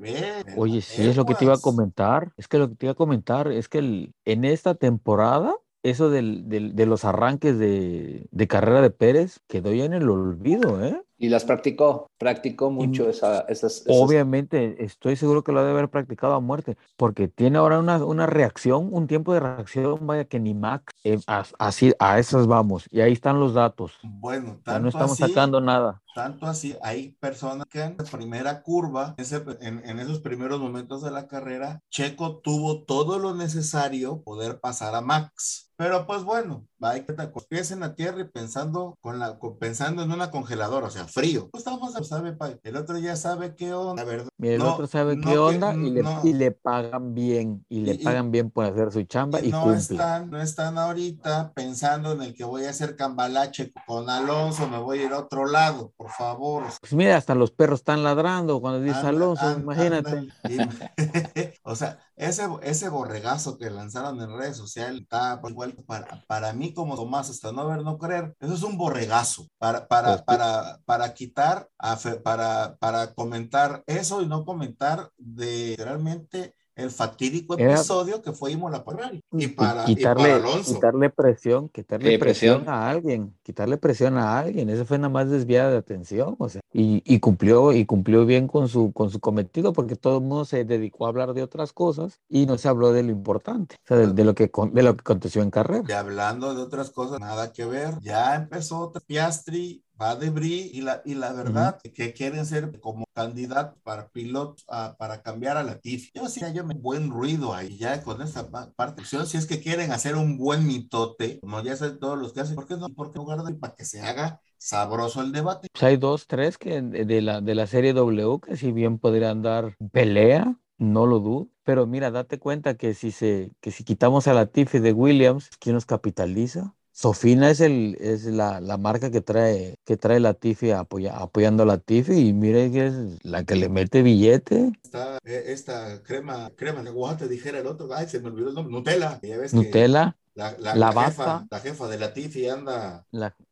Oye, 0.58 0.82
sí, 0.82 1.08
es 1.08 1.16
lo 1.16 1.26
que 1.26 1.36
te 1.36 1.46
iba 1.46 1.54
a 1.54 1.60
comentar. 1.60 2.34
Es 2.36 2.48
que 2.48 2.58
lo 2.58 2.70
que 2.70 2.76
te 2.76 2.86
iba 2.88 2.94
a 2.94 2.96
comentar 2.96 3.52
es 3.52 3.70
que 3.70 3.78
el, 3.78 4.16
en 4.26 4.44
esta 4.44 4.74
temporada 4.74 5.56
eso 5.84 6.10
del, 6.10 6.48
del, 6.50 6.76
de 6.76 6.86
los 6.86 7.06
arranques 7.06 7.60
de, 7.60 8.28
de, 8.32 8.48
carrera 8.48 8.82
de 8.82 8.90
Pérez 8.90 9.40
quedó 9.48 9.74
ya 9.74 9.84
en 9.84 9.94
el 9.94 10.10
olvido, 10.10 10.84
¿eh? 10.84 11.00
Y 11.18 11.30
las 11.30 11.46
practicó, 11.46 12.08
practicó 12.18 12.72
mucho 12.72 13.10
esa, 13.10 13.42
esas, 13.42 13.82
esas, 13.82 13.88
Obviamente, 13.88 14.84
estoy 14.84 15.16
seguro 15.16 15.44
que 15.44 15.52
lo 15.52 15.60
debe 15.60 15.72
haber 15.72 15.90
practicado 15.90 16.34
a 16.34 16.40
muerte, 16.40 16.78
porque 16.98 17.28
tiene 17.28 17.58
ahora 17.58 17.80
una, 17.80 18.04
una 18.04 18.26
reacción, 18.26 18.90
un 18.92 19.08
tiempo 19.08 19.34
de 19.34 19.40
reacción, 19.40 20.06
vaya 20.06 20.26
que 20.26 20.40
ni 20.40 20.54
Max, 20.54 20.94
eh, 21.04 21.20
así, 21.60 21.94
a 22.00 22.20
esas 22.20 22.48
vamos, 22.48 22.88
y 22.92 23.02
ahí 23.02 23.14
están 23.14 23.40
los 23.40 23.54
datos. 23.54 23.94
Bueno, 24.04 24.60
ya 24.66 24.80
no 24.80 24.90
estamos 24.90 25.22
así, 25.22 25.32
sacando 25.32 25.62
nada. 25.62 26.02
Tanto 26.14 26.46
así, 26.46 26.76
hay 26.82 27.14
personas 27.20 27.66
que 27.70 27.82
en 27.82 27.96
la 27.98 28.04
primera 28.06 28.62
curva, 28.62 29.16
ese, 29.18 29.44
en, 29.62 29.82
en 29.88 30.00
esos 30.00 30.20
primeros 30.20 30.60
momentos 30.60 31.02
de 31.02 31.12
la 31.12 31.28
carrera, 31.28 31.82
Checo 31.90 32.38
tuvo 32.38 32.84
todo 32.84 33.20
lo 33.20 33.34
necesario 33.36 34.22
poder 34.24 34.60
pasar 34.60 34.96
a 34.96 35.02
Max. 35.02 35.72
Pero 35.76 36.06
pues 36.06 36.24
bueno, 36.24 36.68
hay 36.86 37.02
que 37.02 37.14
con 37.16 37.44
pies 37.48 37.72
en 37.72 37.80
la 37.80 37.96
tierra 37.96 38.22
y 38.22 38.26
pensando, 38.26 38.98
con 39.02 39.20
la, 39.20 39.38
con, 39.38 39.58
pensando 39.58 40.04
en 40.04 40.12
una 40.12 40.32
congeladora, 40.32 40.88
o 40.88 40.92
sea, 40.92 41.06
frío. 41.06 41.50
Pues 41.52 41.62
estamos, 41.62 41.94
sabe, 42.08 42.36
el 42.64 42.76
otro 42.76 42.98
ya 42.98 43.16
sabe 43.16 43.56
qué 43.56 43.74
onda, 43.74 44.04
¿verdad? 44.04 44.30
Mira, 44.38 44.56
el 44.56 44.60
no, 44.60 44.74
otro 44.74 44.88
sabe 44.88 45.16
no, 45.16 45.30
qué 45.30 45.38
onda 45.38 45.74
que, 45.74 45.80
y, 45.80 45.92
le, 45.92 46.04
no. 46.04 46.22
y, 46.24 46.34
le, 46.34 46.52
pagan 46.52 47.14
bien, 47.14 47.66
y 47.70 47.82
le 47.82 47.94
y, 47.94 47.98
pagan 48.00 48.32
bien 48.32 48.50
por 48.50 48.66
hacer 48.66 48.92
su 48.92 49.04
chamba 49.04 49.42
y, 49.42 49.52
no 49.52 49.64
cumple. 49.64 49.80
Están, 49.80 50.30
no 50.30 50.42
están 50.42 50.78
ahorita 50.78 51.54
pensando 51.54 52.12
en 52.14 52.22
el 52.22 52.34
que 52.34 52.44
voy 52.44 52.66
a 52.66 52.72
hacer 52.72 52.96
cambalache 52.96 53.72
con 53.86 54.10
Alonso, 54.10 54.68
me 54.68 54.80
voy 54.80 55.00
a 55.00 55.06
ir 55.06 55.14
a 55.14 55.20
otro 55.20 55.46
lado, 55.46 55.94
por 55.96 56.10
favor. 56.10 56.66
Pues 56.80 56.94
mira, 56.94 57.18
hasta 57.18 57.36
los 57.36 57.52
perros 57.52 57.80
están 57.80 58.04
ladrando 58.04 58.60
cuando 58.60 58.82
dice 58.82 59.08
Alonso, 59.08 59.52
imagínate. 59.60 60.28
O 61.66 61.76
sea, 61.76 62.00
ese, 62.16 62.48
ese 62.62 62.90
borregazo 62.90 63.58
que 63.58 63.70
lanzaron 63.70 64.22
en 64.22 64.38
redes 64.38 64.58
sociales 64.58 65.02
está 65.02 65.40
igual 65.50 65.74
para, 65.86 66.24
para 66.28 66.54
mí 66.54 66.74
como 66.74 66.96
Tomás 66.96 67.30
hasta 67.30 67.52
no 67.52 67.68
ver 67.68 67.82
no 67.84 67.98
creer 67.98 68.36
eso 68.40 68.54
es 68.54 68.64
un 68.64 68.78
borregazo 68.78 69.48
para 69.58 69.88
para 69.88 70.24
Pues, 70.26 70.26
para 70.26 70.80
para 70.86 71.14
quitar 71.14 71.70
a, 71.80 71.98
para 72.24 72.76
para 72.78 73.14
comentar 73.14 73.84
eso 73.88 74.22
y 74.22 74.28
no 74.28 74.46
comentar 74.46 75.10
de 75.18 75.76
realmente 75.80 76.56
el 76.76 76.90
fatídico 76.90 77.58
episodio 77.58 78.22
que 78.22 78.32
fue 78.32 78.52
Imola 78.52 78.82
Ferrari. 78.82 79.22
Y 79.32 79.48
para, 79.48 79.86
quitarle, 79.86 80.32
Alonso. 80.32 80.74
Quitarle 80.74 81.10
presión, 81.10 81.70
quitarle 81.70 82.18
presión. 82.18 82.68
a 82.68 82.90
alguien, 82.90 83.36
quitarle 83.44 83.78
presión 83.78 84.18
a 84.18 84.40
alguien. 84.40 84.70
Eso 84.70 84.86
fue 84.86 84.98
nada 84.98 85.10
más 85.10 85.30
desviada 85.30 85.72
de 85.72 85.78
atención, 85.78 86.36
o 86.40 86.50
sea, 86.50 86.62
y, 86.72 87.20
cumplió, 87.20 87.74
y 87.74 87.86
cumplió 87.86 88.26
bien 88.26 88.48
con 88.48 88.68
su, 88.68 88.92
con 88.92 89.10
su 89.10 89.20
cometido, 89.20 89.74
porque 89.74 89.96
todo 89.96 90.18
el 90.18 90.24
mundo 90.24 90.46
se 90.46 90.66
dedicó 90.66 91.06
a 91.06 91.10
hablar 91.10 91.34
de 91.34 91.44
otras 91.44 91.74
cosas 91.74 92.20
y 92.30 92.46
no 92.46 92.58
se 92.58 92.68
habló 92.68 92.92
de 92.92 93.04
lo 93.04 93.12
importante, 93.12 93.76
o 93.84 93.88
sea, 93.88 93.98
de, 93.98 94.24
lo, 94.24 94.34
que, 94.34 94.52
de 94.72 94.84
lo 94.84 94.96
que 94.96 95.02
aconteció 95.02 95.42
en 95.42 95.52
carrera. 95.52 95.84
Y 95.88 95.92
hablando 95.92 96.56
de 96.56 96.62
otras 96.62 96.90
cosas, 96.90 97.20
nada 97.20 97.52
que 97.52 97.66
ver, 97.66 98.00
ya 98.02 98.36
empezó 98.36 98.92
Piastri 99.06 99.83
va 100.02 100.16
de 100.16 100.30
Brie 100.30 100.70
y 100.74 100.82
la, 100.82 101.02
y 101.06 101.16
la 101.16 101.34
verdad 101.34 101.80
que 101.94 102.14
quieren 102.14 102.46
ser 102.46 102.80
como 102.80 103.06
candidato 103.14 103.78
para 103.84 104.10
pilotos 104.10 104.66
para 104.98 105.22
cambiar 105.22 105.58
a 105.58 105.64
la 105.64 105.80
TIF. 105.80 106.10
Yo 106.14 106.28
sí 106.28 106.44
hay 106.44 106.60
un 106.60 106.82
buen 106.82 107.10
ruido 107.10 107.54
ahí 107.54 107.78
ya 107.78 108.02
con 108.04 108.22
esta 108.22 108.50
parte. 108.76 109.06
Si 109.06 109.38
es 109.38 109.46
que 109.46 109.62
quieren 109.62 109.92
hacer 109.92 110.16
un 110.16 110.38
buen 110.38 110.66
mitote, 110.66 111.40
como 111.40 111.62
ya 111.62 111.76
saben 111.76 112.00
todos 112.00 112.18
los 112.18 112.34
que 112.34 112.42
hacen, 112.42 112.56
¿por 112.56 112.68
qué 112.68 112.76
no? 112.76 112.90
¿Por 112.90 113.12
qué 113.12 113.20
no 113.20 113.26
guardan 113.26 113.60
para 113.60 113.76
que 113.76 113.86
se 113.86 114.02
haga 114.02 114.42
sabroso 114.58 115.22
el 115.22 115.32
debate? 115.32 115.68
Pues 115.72 115.84
hay 115.84 115.98
dos, 115.98 116.28
tres 116.28 116.58
que 116.58 116.82
de 116.82 117.22
la, 117.22 117.42
de 117.42 117.56
la 117.56 117.68
serie 117.68 117.94
W 117.94 118.40
que 118.40 118.58
si 118.58 118.72
bien 118.72 118.98
podrían 119.00 119.42
dar 119.42 119.78
pelea, 119.92 120.58
no 120.78 121.06
lo 121.06 121.20
dudo. 121.20 121.50
Pero 121.64 121.86
mira, 121.88 122.12
date 122.12 122.40
cuenta 122.40 122.76
que 122.76 122.94
si 122.94 123.12
se, 123.12 123.52
que 123.62 123.72
si 123.72 123.84
quitamos 123.84 124.28
a 124.28 124.34
la 124.34 124.48
Tiffy 124.48 124.80
de 124.80 124.92
Williams, 124.92 125.50
¿quién 125.60 125.76
nos 125.76 125.86
capitaliza? 125.86 126.74
Sofina 126.96 127.50
es, 127.50 127.60
el, 127.60 127.98
es 128.00 128.26
la, 128.26 128.62
la, 128.62 128.78
marca 128.78 129.10
que 129.10 129.20
trae, 129.20 129.78
que 129.84 129.98
trae 129.98 130.20
la 130.20 130.36
Tiffy 130.36 130.70
apoyando 130.70 131.64
a 131.64 131.66
la 131.66 131.80
Tiffy 131.80 132.28
y 132.28 132.34
mire 132.34 132.72
que 132.72 132.86
es 132.86 132.94
la 133.24 133.44
que 133.44 133.56
le 133.56 133.68
mete 133.68 134.04
billete. 134.04 134.72
Está 134.84 135.18
eh, 135.26 135.46
esta 135.48 136.04
crema, 136.04 136.52
crema 136.56 136.84
de 136.84 136.92
guate, 136.92 137.28
dijera 137.28 137.58
el 137.58 137.66
otro, 137.66 137.90
ay, 137.92 138.08
se 138.08 138.20
me 138.20 138.28
olvidó 138.28 138.50
el 138.50 138.56
nombre, 138.56 138.72
Nutella. 138.72 139.20
Nutella. 139.54 140.16
La, 140.36 140.56
la, 140.60 140.76
la, 140.76 140.92
jefa, 140.92 141.48
la, 141.50 141.60
jefa, 141.60 141.88
de 141.88 141.98
la 141.98 142.14
Tiffy 142.14 142.48
anda 142.48 143.06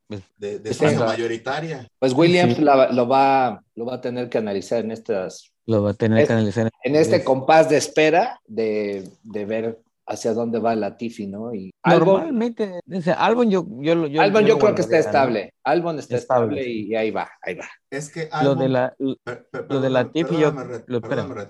pues, 0.08 0.22
de, 0.38 0.60
de 0.60 0.98
mayoritaria. 1.00 1.88
Pues 1.98 2.14
Williams 2.14 2.60
lo, 2.60 3.08
va, 3.08 3.64
lo 3.76 3.86
va 3.86 3.96
a 3.96 4.02
tener 4.02 4.30
que 4.30 4.38
analizar 4.38 4.86
en 4.86 4.92
estas... 4.92 5.52
Lo 5.66 5.82
va 5.82 5.92
a 5.92 5.94
tener 5.96 6.28
que 6.28 6.34
analizar. 6.34 6.70
En, 6.84 6.96
este 6.96 7.24
compás 7.24 7.70
de 7.70 7.78
espera 7.78 8.40
de, 8.46 9.10
de 9.24 9.46
ver 9.46 9.80
hacia 10.06 10.34
dónde 10.34 10.60
va 10.60 10.76
la 10.76 10.98
Tiffy, 10.98 11.28
¿no? 11.28 11.54
Y 11.54 11.72
Normalmente, 11.86 12.80
Albon 13.18 13.50
yo, 13.50 13.66
yo, 13.80 14.08
yo, 14.08 14.22
Albon 14.22 14.46
yo, 14.46 14.60
creo 14.60 14.76
que 14.76 14.82
está 14.82 15.00
estable. 15.00 15.54
Albon 15.64 16.00
está 16.00 16.18
estable, 16.18 16.68
y, 16.68 16.96
ahí 16.96 17.12
va, 17.12 17.30
ahí 17.42 17.56
va. 17.56 17.68
Es 17.90 18.12
que 18.12 18.30
Albon, 18.32 18.58
lo 18.58 18.64
de 18.64 18.70
la, 18.70 18.96
lo 19.00 19.82
de 19.82 20.26
yo, 20.40 20.54
lo, 20.88 21.02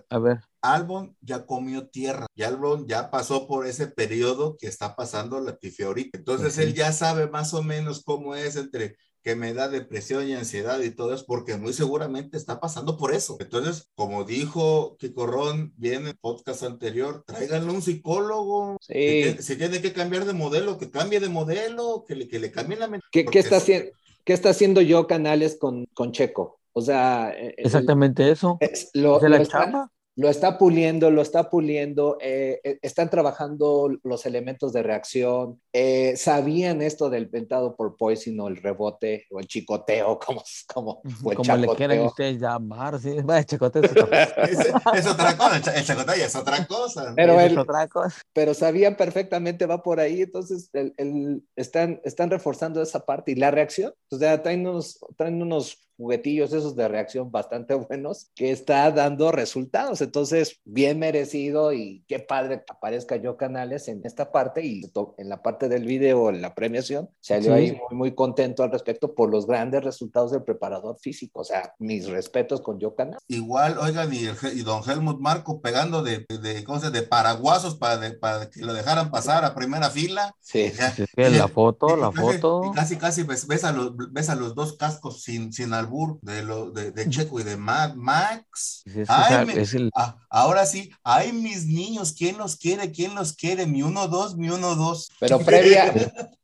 a 0.10 0.20
ver. 0.20 0.40
Albon 0.62 1.16
ya 1.22 1.46
comió 1.46 1.88
tierra 1.88 2.28
y 2.36 2.44
Albon 2.44 2.88
ya 2.88 3.10
pasó 3.10 3.48
por 3.48 3.66
ese 3.66 3.88
periodo 3.88 4.58
que 4.58 4.68
está 4.68 4.96
pasando 4.96 5.40
la 5.40 5.58
Tiffy 5.58 5.84
ahorita. 5.84 6.20
Entonces 6.20 6.58
él 6.58 6.74
ya 6.74 6.92
sabe 6.92 7.28
más 7.28 7.54
o 7.54 7.64
menos 7.64 8.04
cómo 8.04 8.36
es 8.36 8.56
entre 8.56 8.96
que 9.23 9.36
me 9.36 9.53
da 9.53 9.69
depresión 9.69 10.27
y 10.27 10.34
ansiedad 10.34 10.79
y 10.81 10.91
todo 10.91 11.13
eso, 11.13 11.25
porque 11.27 11.57
muy 11.57 11.73
seguramente 11.73 12.38
está 12.38 12.60
pasando 12.60 12.97
por 12.97 13.13
eso. 13.13 13.38
Entonces, 13.39 13.89
como 13.95 14.23
dijo 14.23 14.97
Kiko 14.97 15.27
Ron 15.27 15.73
bien 15.77 16.01
en 16.01 16.07
el 16.07 16.17
podcast 16.17 16.63
anterior, 16.63 17.23
tráiganle 17.25 17.71
un 17.71 17.81
psicólogo. 17.81 18.77
Sí. 18.81 19.36
Si, 19.39 19.55
tiene 19.55 19.81
que 19.81 19.93
cambiar 19.93 20.25
de 20.25 20.34
modelo, 20.34 20.77
que 20.77 20.89
cambie 20.89 21.19
de 21.19 21.29
modelo, 21.29 22.03
que 22.07 22.15
le, 22.15 22.27
que 22.27 22.39
le 22.39 22.51
cambie 22.51 22.77
la 22.77 22.88
mente. 22.88 23.05
¿Qué, 23.12 23.25
está 23.34 23.57
haciendo, 23.57 23.91
¿Qué 24.23 24.34
está 24.34 24.49
haciendo 24.49 24.81
yo, 24.81 25.07
Canales, 25.07 25.57
con, 25.60 25.86
con 25.93 26.12
Checo? 26.12 26.60
O 26.73 26.81
sea, 26.81 27.31
exactamente 27.57 28.31
eso. 28.31 28.57
Es, 28.60 28.89
lo, 28.93 29.21
¿Es 29.21 29.29
la 29.29 29.45
chamba? 29.45 29.91
Lo 30.15 30.30
está 30.30 30.58
puliendo, 30.58 31.10
lo 31.10 31.21
está 31.21 31.50
puliendo, 31.50 32.17
eh, 32.21 32.60
eh, 32.63 32.80
están 32.82 33.10
trabajando 33.10 33.89
los 34.04 34.26
elementos 34.26 34.74
de 34.74 34.84
reacción, 34.84 35.62
eh, 35.71 36.15
sabían 36.17 36.82
esto 36.82 37.10
del 37.10 37.28
ventado 37.28 37.76
por 37.76 37.95
poison 37.95 38.39
o 38.41 38.47
el 38.50 38.58
rebote 38.58 39.26
o 39.32 39.39
el 39.39 39.47
chicoteo, 39.47 40.19
como, 40.26 40.43
como, 40.67 41.02
como 41.36 41.56
le 41.58 41.67
quieren 41.69 42.02
ustedes 42.02 42.39
llamar, 42.39 43.00
sí, 43.00 43.15
el 43.17 43.45
chicoteo 43.45 43.84
es 43.84 43.91
otra 43.91 44.36
cosa. 44.36 44.82
es, 44.95 45.08
otra 45.08 45.38
cosa, 45.38 45.76
el 45.76 45.84
chicoteo 45.84 46.26
es 46.26 46.36
otra 46.36 46.67
cosa. 46.67 47.13
Pero, 47.15 47.39
es 47.39 47.58
otra 47.58 47.88
cosa. 47.88 48.21
pero 48.34 48.54
sabían 48.54 48.95
perfectamente, 48.95 49.65
va 49.65 49.82
por 49.82 50.00
ahí, 50.00 50.24
entonces 50.24 50.69
el, 50.74 51.43
están, 51.56 52.02
están 52.04 52.30
reforzando 52.30 52.82
esa 52.82 53.06
parte 53.06 53.32
y 53.32 53.36
la 53.36 53.52
reacción, 53.52 53.93
o 54.10 54.17
sea, 54.17 54.43
traen 54.43 54.67
unos, 54.67 55.00
traen 55.15 55.41
unos 55.41 55.78
juguetillos 56.02 56.52
esos 56.52 56.76
de 56.76 56.88
reacción 56.88 57.32
bastante 57.32 57.74
buenos 57.90 58.32
que 58.36 58.52
está 58.52 58.90
dando 58.92 59.32
resultados. 59.32 60.02
Entonces, 60.02 60.60
bien 60.66 61.00
merecido 61.00 61.74
y 61.74 62.04
qué 62.08 62.20
padre 62.20 62.64
que 62.66 62.74
aparezca 62.74 63.18
yo 63.18 63.38
Canales 63.38 63.88
en 63.88 64.02
esta 64.04 64.32
parte 64.32 64.66
y 64.66 64.82
en 65.18 65.30
la 65.30 65.42
parte 65.42 65.70
del 65.70 65.86
video, 65.86 66.30
en 66.30 66.42
la 66.42 66.56
premiación, 66.56 67.10
salió 67.20 67.54
ahí 67.54 67.72
muy, 67.90 67.98
muy 67.98 68.16
contento 68.16 68.64
al 68.64 68.72
respecto 68.72 69.14
por 69.14 69.30
los 69.30 69.46
grandes 69.46 69.84
resultados 69.84 70.32
del 70.32 70.44
preparador 70.44 70.98
físico. 71.00 71.42
O 71.42 71.44
sea, 71.44 71.74
mis 71.80 72.08
respetos 72.08 72.62
con 72.62 72.80
yo 72.80 72.96
Canales. 72.96 73.22
Igual, 73.28 73.78
oigan, 73.78 74.12
y, 74.12 74.62
don 74.64 74.82
Helmut 74.88 75.20
Marco 75.20 75.62
pegando 75.62 76.04
de, 76.04 76.26
de, 76.28 76.64
cosas 76.64 76.92
de 76.92 77.04
paraguasos 77.04 77.76
para, 77.76 78.12
para 78.20 78.50
que 78.50 78.62
lo 78.62 78.74
dejaran 78.74 79.12
pasar 79.12 79.46
a 79.46 79.54
primera 79.54 79.90
fila. 79.90 80.36
Sí, 80.40 80.72
la 81.16 81.48
foto, 81.48 81.96
la 81.96 82.12
foto. 82.12 82.64
Y 82.66 82.76
casi, 82.76 82.98
casi 82.98 83.24
ves, 83.24 83.48
ves, 83.48 83.64
a 83.64 83.72
los, 83.72 83.96
ves 84.12 84.30
a 84.30 84.36
los 84.36 84.56
dos 84.56 84.74
cascos 84.74 85.22
sin, 85.24 85.54
sin 85.54 85.74
de, 86.21 86.43
lo, 86.43 86.71
de, 86.71 86.91
de 86.91 87.06
de 87.06 87.58
Mad 87.58 87.95
Max. 87.95 88.84
Ah, 89.08 90.17
ahora 90.30 90.65
sí, 90.65 90.91
ay 91.04 91.34
mis 91.34 91.65
niños, 91.65 92.13
¿quién 92.17 92.38
los 92.38 92.56
quiere? 92.56 92.91
¿Quién 92.91 93.15
los 93.15 93.34
quiere? 93.34 93.65
Mi 93.65 93.82
1-2, 93.82 94.36
mi 94.38 94.47
1-2. 94.47 95.08
Pero 95.19 95.39
previa, 95.39 95.93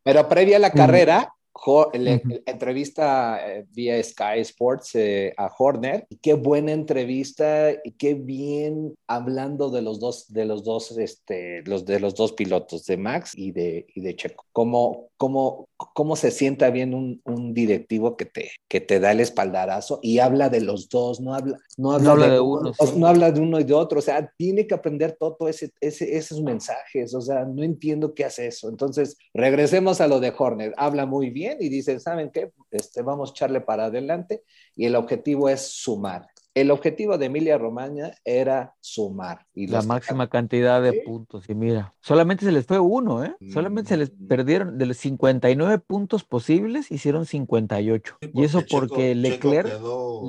pero 0.03 0.27
previa 0.27 0.57
a 0.57 0.60
la 0.60 0.71
carrera, 0.73 1.33
le, 1.93 2.22
entrevista 2.46 3.39
eh, 3.46 3.65
vía 3.72 4.02
Sky 4.04 4.39
Sports 4.39 4.96
eh, 4.96 5.34
a 5.38 5.52
Horner 5.58 6.06
y 6.10 6.17
qué 6.17 6.34
buena 6.34 6.72
entrevista 6.72 7.72
y 7.84 7.91
qué 7.91 8.13
bien 8.13 8.93
hablando 9.08 9.70
de 9.70 9.82
los 9.82 10.00
dos 10.00 10.32
de 10.32 10.46
los 10.46 10.63
dos 10.63 10.98
este 10.98 11.63
los 11.65 11.86
de 11.86 12.00
los 12.00 12.15
dos 12.15 12.34
pilotos 12.34 12.86
de 12.86 12.98
Max 12.98 13.34
y 13.36 13.52
de 13.52 13.86
y 13.93 14.02
de 14.02 14.15
Checo. 14.15 14.46
Cómo 14.52 15.10
cómo 15.17 15.67
cómo 15.93 16.15
se 16.15 16.32
sienta 16.32 16.70
bien 16.70 16.93
un, 16.93 17.22
un, 17.26 17.54
directivo 17.54 18.17
que 18.17 18.26
te 18.26 18.52
que 18.67 18.82
te 18.82 19.00
da 19.00 19.12
el 19.12 19.20
espaldarazo 19.20 20.00
y 20.04 20.20
habla 20.20 20.50
de 20.50 20.62
los 20.62 20.89
dos 20.89 21.20
no 21.20 21.34
habla 21.34 21.58
no 21.78 21.91
habla, 21.91 22.28
de, 22.30 22.39
uno 22.39 22.72
no 22.96 23.08
habla 23.08 23.32
de 23.32 23.39
uno 23.39 23.60
y 23.60 23.63
de 23.63 23.74
otro 23.74 24.00
o 24.00 24.02
sea 24.02 24.32
tiene 24.38 24.67
que 24.67 24.76
aprender 24.76 25.15
todo 25.20 25.48
ese, 25.48 25.72
ese 25.82 26.17
esos 26.17 26.41
mensajes 26.41 27.15
o 27.15 27.22
sea 27.22 27.46
no 27.46 27.63
entiendo 27.63 28.13
qué 28.13 28.26
hace 28.26 28.48
eso. 28.48 28.70
Entonces 28.70 29.17
regresemos 29.34 30.02
a 30.02 30.08
lo 30.08 30.20
de 30.20 30.34
Horner 30.38 30.74
habla 30.78 31.06
muy 31.06 31.30
bien 31.30 31.46
y 31.60 31.69
dicen, 31.69 31.99
¿saben 31.99 32.31
qué? 32.31 32.51
Este, 32.71 33.01
vamos 33.01 33.29
a 33.29 33.31
echarle 33.31 33.62
para 33.62 33.86
adelante 33.86 34.43
y 34.75 34.86
el 34.86 34.95
objetivo 34.95 35.47
es 35.47 35.62
sumar. 35.62 36.27
El 36.57 36.71
objetivo 36.71 37.19
de 37.19 37.27
Emilia 37.27 37.60
Romagna 37.60 38.13
era 38.25 38.73
sumar. 38.79 39.45
Y 39.53 39.67
la 39.67 39.83
máxima 39.83 40.27
cantidad 40.27 40.81
de 40.81 41.03
puntos. 41.05 41.47
Y 41.47 41.53
mira, 41.53 41.93
solamente 42.01 42.45
se 42.45 42.51
les 42.51 42.65
fue 42.65 42.79
uno, 42.79 43.23
¿eh? 43.23 43.36
Solamente 43.53 43.89
se 43.89 43.97
les 43.97 44.12
mm. 44.12 44.27
perdieron 44.27 44.77
de 44.79 44.88
los 44.88 44.97
59 44.97 45.77
puntos 45.77 46.23
posibles, 46.23 46.89
hicieron 46.91 47.27
58. 47.27 48.17
y 48.33 48.43
eso 48.43 48.63
porque 48.67 49.13
Leclerc 49.13 49.69
quedó, 49.69 50.23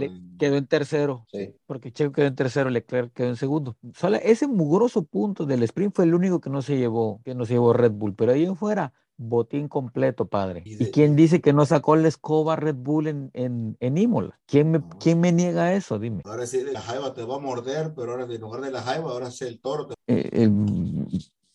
en 0.59 0.66
tercero. 0.66 1.26
Porque 1.64 1.92
Checo 1.92 2.12
quedó 2.12 2.26
en 2.26 2.37
tercero, 2.37 2.68
Leclerc 2.68 3.11
quedó 3.14 3.28
en 3.28 3.37
segundo. 3.37 3.78
Solo 3.94 4.18
ese 4.18 4.46
mugroso 4.46 5.04
punto 5.04 5.46
del 5.46 5.62
sprint 5.62 5.94
fue 5.96 6.04
el 6.04 6.14
único 6.14 6.42
que 6.42 6.50
no 6.50 6.61
se 6.61 6.76
llevó, 6.76 7.22
que 7.24 7.35
no 7.35 7.46
se 7.46 7.54
llevó 7.54 7.72
Red 7.72 7.92
Bull. 7.92 8.14
Pero 8.14 8.33
ahí 8.33 8.44
en 8.44 8.54
fuera, 8.54 8.92
botín 9.18 9.68
completo, 9.68 10.26
padre. 10.26 10.62
¿Y, 10.64 10.87
quién 10.87 11.16
dice 11.16 11.40
que 11.40 11.52
no 11.52 11.66
sacó 11.66 11.96
la 11.96 12.09
escoba 12.09 12.57
Red 12.57 12.76
Bull 12.76 13.09
en, 13.09 13.31
en, 13.35 13.76
en 13.81 13.98
Imola? 13.98 14.38
¿Quién 14.46 14.70
me, 14.70 14.81
¿Quién 14.98 15.20
me 15.20 15.33
niega 15.33 15.74
eso? 15.74 15.98
Dime. 15.98 16.22
Ahora 16.24 16.46
sí, 16.46 16.62
la 16.62 16.81
jaiba 16.81 17.12
te 17.12 17.24
va 17.24 17.37
a 17.37 17.40
morder, 17.40 17.92
pero 17.94 18.12
ahora 18.12 18.24
en 18.24 18.40
lugar 18.40 18.62
de 18.62 18.70
la 18.70 18.81
jaiba, 18.81 19.11
ahora 19.11 19.28
es 19.28 19.42
el 19.42 19.61
toro. 19.61 19.88
Eh, 20.07 20.48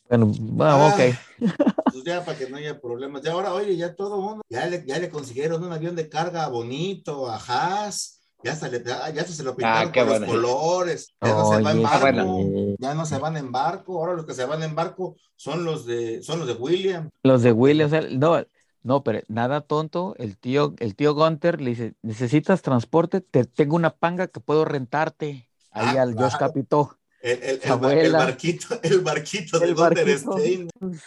bueno, 0.10 0.32
ah, 0.60 0.93
ok. 0.93 1.49
Pues 1.91 2.04
ya 2.04 2.23
para 2.23 2.38
que 2.38 2.49
no 2.49 2.58
haya 2.58 2.80
problemas. 2.80 3.23
Ya 3.23 3.32
ahora, 3.32 3.54
oye, 3.54 3.76
ya 3.76 3.95
todo 3.95 4.21
mundo, 4.21 4.43
ya 4.49 4.67
le, 4.67 4.86
ya 4.86 4.99
le 4.99 5.10
consiguieron 5.10 5.63
un 5.63 5.71
avión 5.71 5.95
de 5.95 6.10
carga 6.10 6.47
bonito 6.49 7.30
a 7.30 7.38
Haas 7.38 8.23
ya, 8.43 9.10
ya 9.12 9.23
se 9.23 9.43
lo 9.43 9.51
ah, 9.51 9.56
pintaron 9.56 9.91
con 9.91 10.10
los 10.10 10.29
colores, 10.29 11.13
ya 11.21 11.34
no 11.34 11.51
se 11.51 11.62
va 11.62 11.71
en 11.71 11.84
barco, 11.84 12.75
ya 12.79 12.93
no 12.93 13.06
se 13.06 13.17
van 13.17 13.38
en 13.38 13.51
barco, 13.51 13.97
ahora 13.97 14.13
los 14.13 14.25
que 14.25 14.34
se 14.34 14.45
van 14.45 14.63
en 14.63 14.75
barco 14.75 15.15
son 15.36 15.63
los 15.63 15.86
de, 15.86 16.21
son 16.23 16.39
los 16.39 16.47
de 16.47 16.53
William. 16.53 17.10
Los 17.23 17.41
de 17.41 17.51
William, 17.51 17.89
no, 18.12 18.43
no, 18.82 19.03
pero 19.03 19.21
nada 19.27 19.62
tonto, 19.62 20.15
el 20.17 20.38
tío, 20.38 20.73
el 20.79 20.95
tío 20.95 21.13
Gunter 21.13 21.62
le 21.62 21.69
dice, 21.71 21.93
necesitas 22.01 22.62
transporte, 22.62 23.21
te 23.21 23.45
tengo 23.45 23.75
una 23.75 23.91
panga 23.91 24.27
que 24.27 24.39
puedo 24.39 24.65
rentarte 24.65 25.49
ahí 25.71 25.97
ah, 25.97 26.01
al 26.01 26.15
Josh 26.15 26.36
Capito. 26.38 26.97
El, 27.24 27.62
el, 27.64 28.12
barquito, 28.12 28.68
el 28.84 29.00
barquito 29.00 29.58
de 29.58 29.74
barquito, 29.74 30.38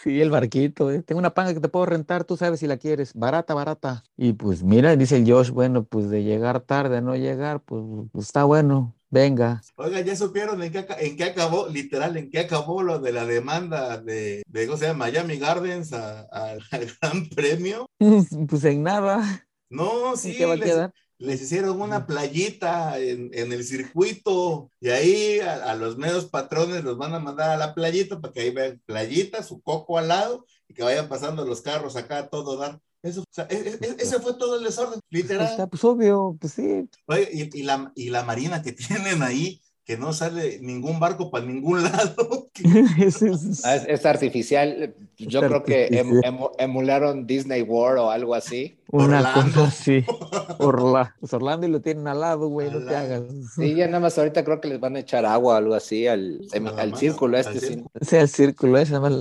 Sí, 0.01 0.19
el 0.19 0.31
barquito. 0.31 0.91
Eh. 0.91 1.03
Tengo 1.03 1.19
una 1.19 1.35
panga 1.35 1.53
que 1.53 1.59
te 1.59 1.69
puedo 1.69 1.85
rentar, 1.85 2.23
tú 2.23 2.35
sabes 2.35 2.59
si 2.59 2.65
la 2.65 2.77
quieres. 2.77 3.13
Barata, 3.13 3.53
barata. 3.53 4.03
Y 4.17 4.33
pues 4.33 4.63
mira, 4.63 4.95
dice 4.95 5.17
el 5.17 5.31
Josh, 5.31 5.51
bueno, 5.51 5.83
pues 5.83 6.09
de 6.09 6.23
llegar 6.23 6.61
tarde 6.61 7.01
no 7.03 7.15
llegar, 7.15 7.59
pues, 7.59 7.83
pues 8.11 8.25
está 8.25 8.45
bueno. 8.45 8.95
Venga. 9.11 9.61
Oiga, 9.75 10.01
¿ya 10.01 10.15
supieron 10.15 10.61
en 10.63 10.71
qué, 10.71 10.87
en 10.99 11.15
qué 11.15 11.23
acabó, 11.25 11.69
literal, 11.69 12.17
en 12.17 12.31
qué 12.31 12.39
acabó 12.39 12.81
lo 12.81 12.97
de 12.97 13.13
la 13.13 13.25
demanda 13.25 13.99
de, 13.99 14.41
de 14.47 14.65
¿cómo 14.65 14.77
se 14.77 14.87
llama? 14.87 15.05
Miami 15.05 15.37
Gardens 15.37 15.93
al 15.93 16.59
Gran 16.99 17.29
Premio? 17.29 17.85
Pues 18.49 18.63
en 18.63 18.81
nada. 18.81 19.47
No, 19.69 20.17
sí. 20.17 20.35
¿Qué 20.35 20.45
va 20.47 20.55
a 20.55 20.59
quedar? 20.59 20.93
Les 21.19 21.41
hicieron 21.41 21.81
una 21.81 22.05
playita 22.05 22.99
en, 22.99 23.31
en 23.33 23.51
el 23.51 23.63
circuito 23.63 24.71
y 24.79 24.89
ahí 24.89 25.39
a, 25.39 25.71
a, 25.71 25.75
los 25.75 25.97
medios 25.97 26.25
patrones 26.25 26.83
los 26.83 26.97
van 26.97 27.13
a 27.13 27.19
mandar 27.19 27.49
a 27.49 27.57
la 27.57 27.73
playita 27.73 28.21
para 28.21 28.33
que 28.33 28.41
ahí 28.41 28.51
vean 28.51 28.81
playita, 28.85 29.41
su 29.43 29.61
coco 29.61 29.97
al 29.97 30.09
lado 30.09 30.45
y 30.67 30.73
que 30.73 30.83
vayan 30.83 31.09
pasando 31.09 31.45
los 31.45 31.61
carros 31.61 31.95
acá 31.95 32.19
a 32.19 32.29
todo 32.29 32.57
dar. 32.57 32.79
Eso, 33.01 33.21
o 33.21 33.25
sea, 33.29 33.45
es, 33.45 33.79
es, 33.81 33.95
ese 33.99 34.19
fue 34.19 34.33
todo 34.35 34.57
el 34.57 34.63
desorden, 34.63 34.99
literal. 35.09 35.47
Está, 35.47 35.67
pues 35.67 35.83
obvio, 35.83 36.37
pues 36.39 36.53
sí. 36.53 36.89
Oye, 37.05 37.29
y, 37.31 37.59
y, 37.59 37.63
la, 37.63 37.91
y 37.95 38.09
la 38.09 38.23
marina 38.23 38.61
que 38.61 38.71
tienen 38.73 39.23
ahí, 39.23 39.61
que 39.87 39.97
no 39.97 40.11
sale 40.11 40.59
ningún 40.59 40.99
barco 40.99 41.31
para 41.31 41.45
ningún 41.45 41.81
lado. 41.83 42.49
es, 42.99 43.21
es, 43.21 43.63
es, 43.63 44.05
artificial. 44.05 44.93
Yo 45.17 45.39
creo 45.39 45.63
que 45.63 45.85
em, 45.85 46.21
em, 46.23 46.37
emularon 46.57 47.25
Disney 47.25 47.61
World 47.61 47.99
o 47.99 48.11
algo 48.11 48.35
así. 48.35 48.77
Una 48.91 49.19
Orlando. 49.19 49.41
cosa 49.41 49.63
así. 49.63 50.05
Orla. 50.59 51.15
Pues 51.21 51.33
Orlando 51.33 51.67
y 51.67 51.71
lo 51.71 51.81
tienen 51.81 52.05
al 52.07 52.19
lado, 52.19 52.49
güey, 52.49 52.69
no 52.69 52.85
te 52.85 52.95
hagas. 52.95 53.23
Sí, 53.55 53.75
ya 53.75 53.87
nada 53.87 54.01
más 54.01 54.17
ahorita 54.17 54.43
creo 54.43 54.59
que 54.59 54.67
les 54.67 54.79
van 54.79 54.97
a 54.97 54.99
echar 54.99 55.25
agua 55.25 55.53
o 55.53 55.57
algo 55.57 55.73
así 55.73 56.05
al, 56.05 56.41
al 56.53 56.91
más, 56.91 56.99
círculo 56.99 57.37
este. 57.37 57.59
Sí, 57.61 57.83
sí 58.01 58.15
el 58.17 58.27
círculo 58.27 58.77
ese, 58.77 58.91
nada 58.91 59.09
más 59.09 59.17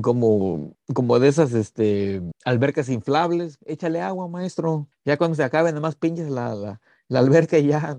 como, 0.00 0.76
como 0.94 1.18
de 1.18 1.28
esas 1.28 1.52
este, 1.54 2.22
albercas 2.44 2.88
inflables. 2.88 3.58
Échale 3.64 4.00
agua, 4.00 4.28
maestro. 4.28 4.86
Ya 5.04 5.16
cuando 5.16 5.34
se 5.34 5.42
acabe, 5.42 5.70
nada 5.70 5.80
más 5.80 5.96
pinches 5.96 6.30
la, 6.30 6.54
la, 6.54 6.80
la 7.08 7.20
alberca 7.20 7.58
ya, 7.58 7.96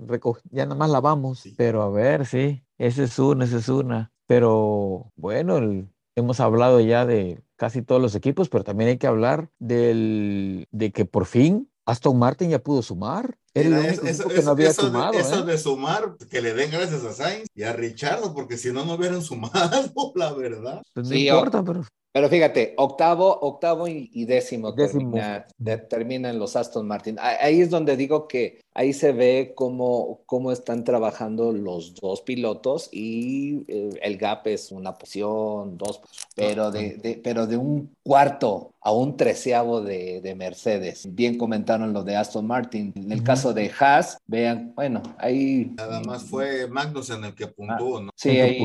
ya 0.50 0.64
nada 0.66 0.74
más 0.76 0.90
lavamos. 0.90 1.40
Sí. 1.40 1.54
Pero 1.56 1.82
a 1.82 1.90
ver, 1.90 2.26
sí, 2.26 2.64
esa 2.78 3.02
es 3.04 3.18
una, 3.18 3.44
esa 3.44 3.58
es 3.58 3.68
una. 3.68 4.12
Pero 4.26 5.12
bueno, 5.16 5.58
el, 5.58 5.88
hemos 6.14 6.40
hablado 6.40 6.80
ya 6.80 7.06
de 7.06 7.42
casi 7.56 7.82
todos 7.82 8.00
los 8.00 8.14
equipos, 8.14 8.48
pero 8.48 8.64
también 8.64 8.90
hay 8.90 8.98
que 8.98 9.06
hablar 9.06 9.50
del, 9.58 10.66
de 10.70 10.92
que 10.92 11.04
por 11.04 11.26
fin 11.26 11.70
Aston 11.86 12.18
Martin 12.18 12.50
ya 12.50 12.60
pudo 12.62 12.82
sumar. 12.82 13.36
Era 13.52 13.68
el 13.68 13.74
único 13.74 14.06
eso, 14.06 14.28
que 14.28 14.42
no 14.42 14.52
había 14.52 14.68
eso, 14.68 14.82
sumado. 14.82 15.12
de, 15.12 15.18
eso 15.18 15.40
¿eh? 15.40 15.44
de 15.44 15.58
sumar, 15.58 16.16
que 16.30 16.40
le 16.40 16.54
den 16.54 16.70
gracias 16.70 17.02
a 17.04 17.12
Sainz 17.12 17.48
y 17.52 17.64
a 17.64 17.72
Richardo, 17.72 18.32
porque 18.32 18.56
si 18.56 18.72
no, 18.72 18.84
no 18.84 18.94
hubieran 18.94 19.22
sumado, 19.22 19.52
la 20.14 20.32
verdad. 20.32 20.82
Pues 20.94 21.08
no 21.08 21.12
Sí, 21.14 21.28
importa, 21.28 21.64
pero 21.64 21.82
Pero 22.12 22.28
fíjate, 22.28 22.74
octavo, 22.76 23.38
octavo 23.40 23.86
y, 23.86 24.10
y 24.12 24.24
décimo, 24.24 24.72
Décimo. 24.72 25.12
Termina, 25.12 25.46
de- 25.58 25.76
terminan 25.78 26.38
los 26.40 26.56
Aston 26.56 26.86
Martin. 26.86 27.16
Ah- 27.20 27.36
Ahí 27.40 27.60
es 27.60 27.70
donde 27.70 27.96
digo 27.96 28.26
que 28.26 28.60
ahí 28.74 28.92
se 28.92 29.12
ve 29.12 29.52
cómo, 29.54 30.20
cómo 30.26 30.50
están 30.50 30.82
trabajando 30.82 31.52
los 31.52 31.94
dos 31.94 32.22
pilotos 32.22 32.88
y 32.92 33.62
eh, 33.68 33.90
el 34.02 34.16
gap 34.16 34.46
es 34.48 34.72
una 34.72 34.94
posición, 34.94 35.78
dos, 35.78 36.00
pero 36.34 36.72
de, 36.72 36.96
de- 36.96 37.20
pero 37.22 37.46
de 37.46 37.56
un 37.56 37.94
cuarto 38.02 38.72
a 38.82 38.92
un 38.92 39.16
treceavo 39.16 39.80
de, 39.80 40.20
de 40.20 40.34
Mercedes. 40.34 41.06
Bien 41.14 41.38
comentaron 41.38 41.92
lo 41.92 42.02
de 42.02 42.16
Aston 42.16 42.46
Martin. 42.46 42.92
En 42.96 43.12
el 43.12 43.22
caso 43.22 43.52
de 43.54 43.70
Haas, 43.78 44.18
vean, 44.26 44.72
bueno, 44.74 45.02
ahí... 45.18 45.70
Nada 45.76 46.00
más 46.00 46.24
fue 46.24 46.66
Magnussen 46.66 47.22
el 47.24 47.34
que 47.34 47.46
puntuó, 47.46 48.00
¿no? 48.00 48.10
Sí, 48.16 48.30
¿en 48.30 48.34
qué 48.36 48.42
ahí? 48.42 48.58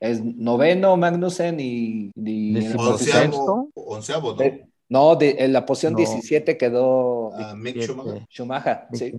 Es 0.00 0.22
noveno 0.24 0.96
Magnussen 0.96 1.58
y, 1.60 2.10
y 2.14 2.56
en 2.58 2.70
la. 2.74 2.80
Onceavo, 2.82 3.70
onceavo, 3.74 4.30
¿no? 4.32 4.36
de- 4.36 4.66
no, 4.88 5.16
de, 5.16 5.36
en 5.40 5.52
la 5.52 5.66
posición 5.66 5.94
No. 5.94 5.98
17 5.98 6.56
quedó 6.56 7.34
A 7.34 7.54
Mick. 7.56 7.82
Schumacher. 7.82 8.26
Schumacher, 8.30 8.78
sí. 8.92 9.12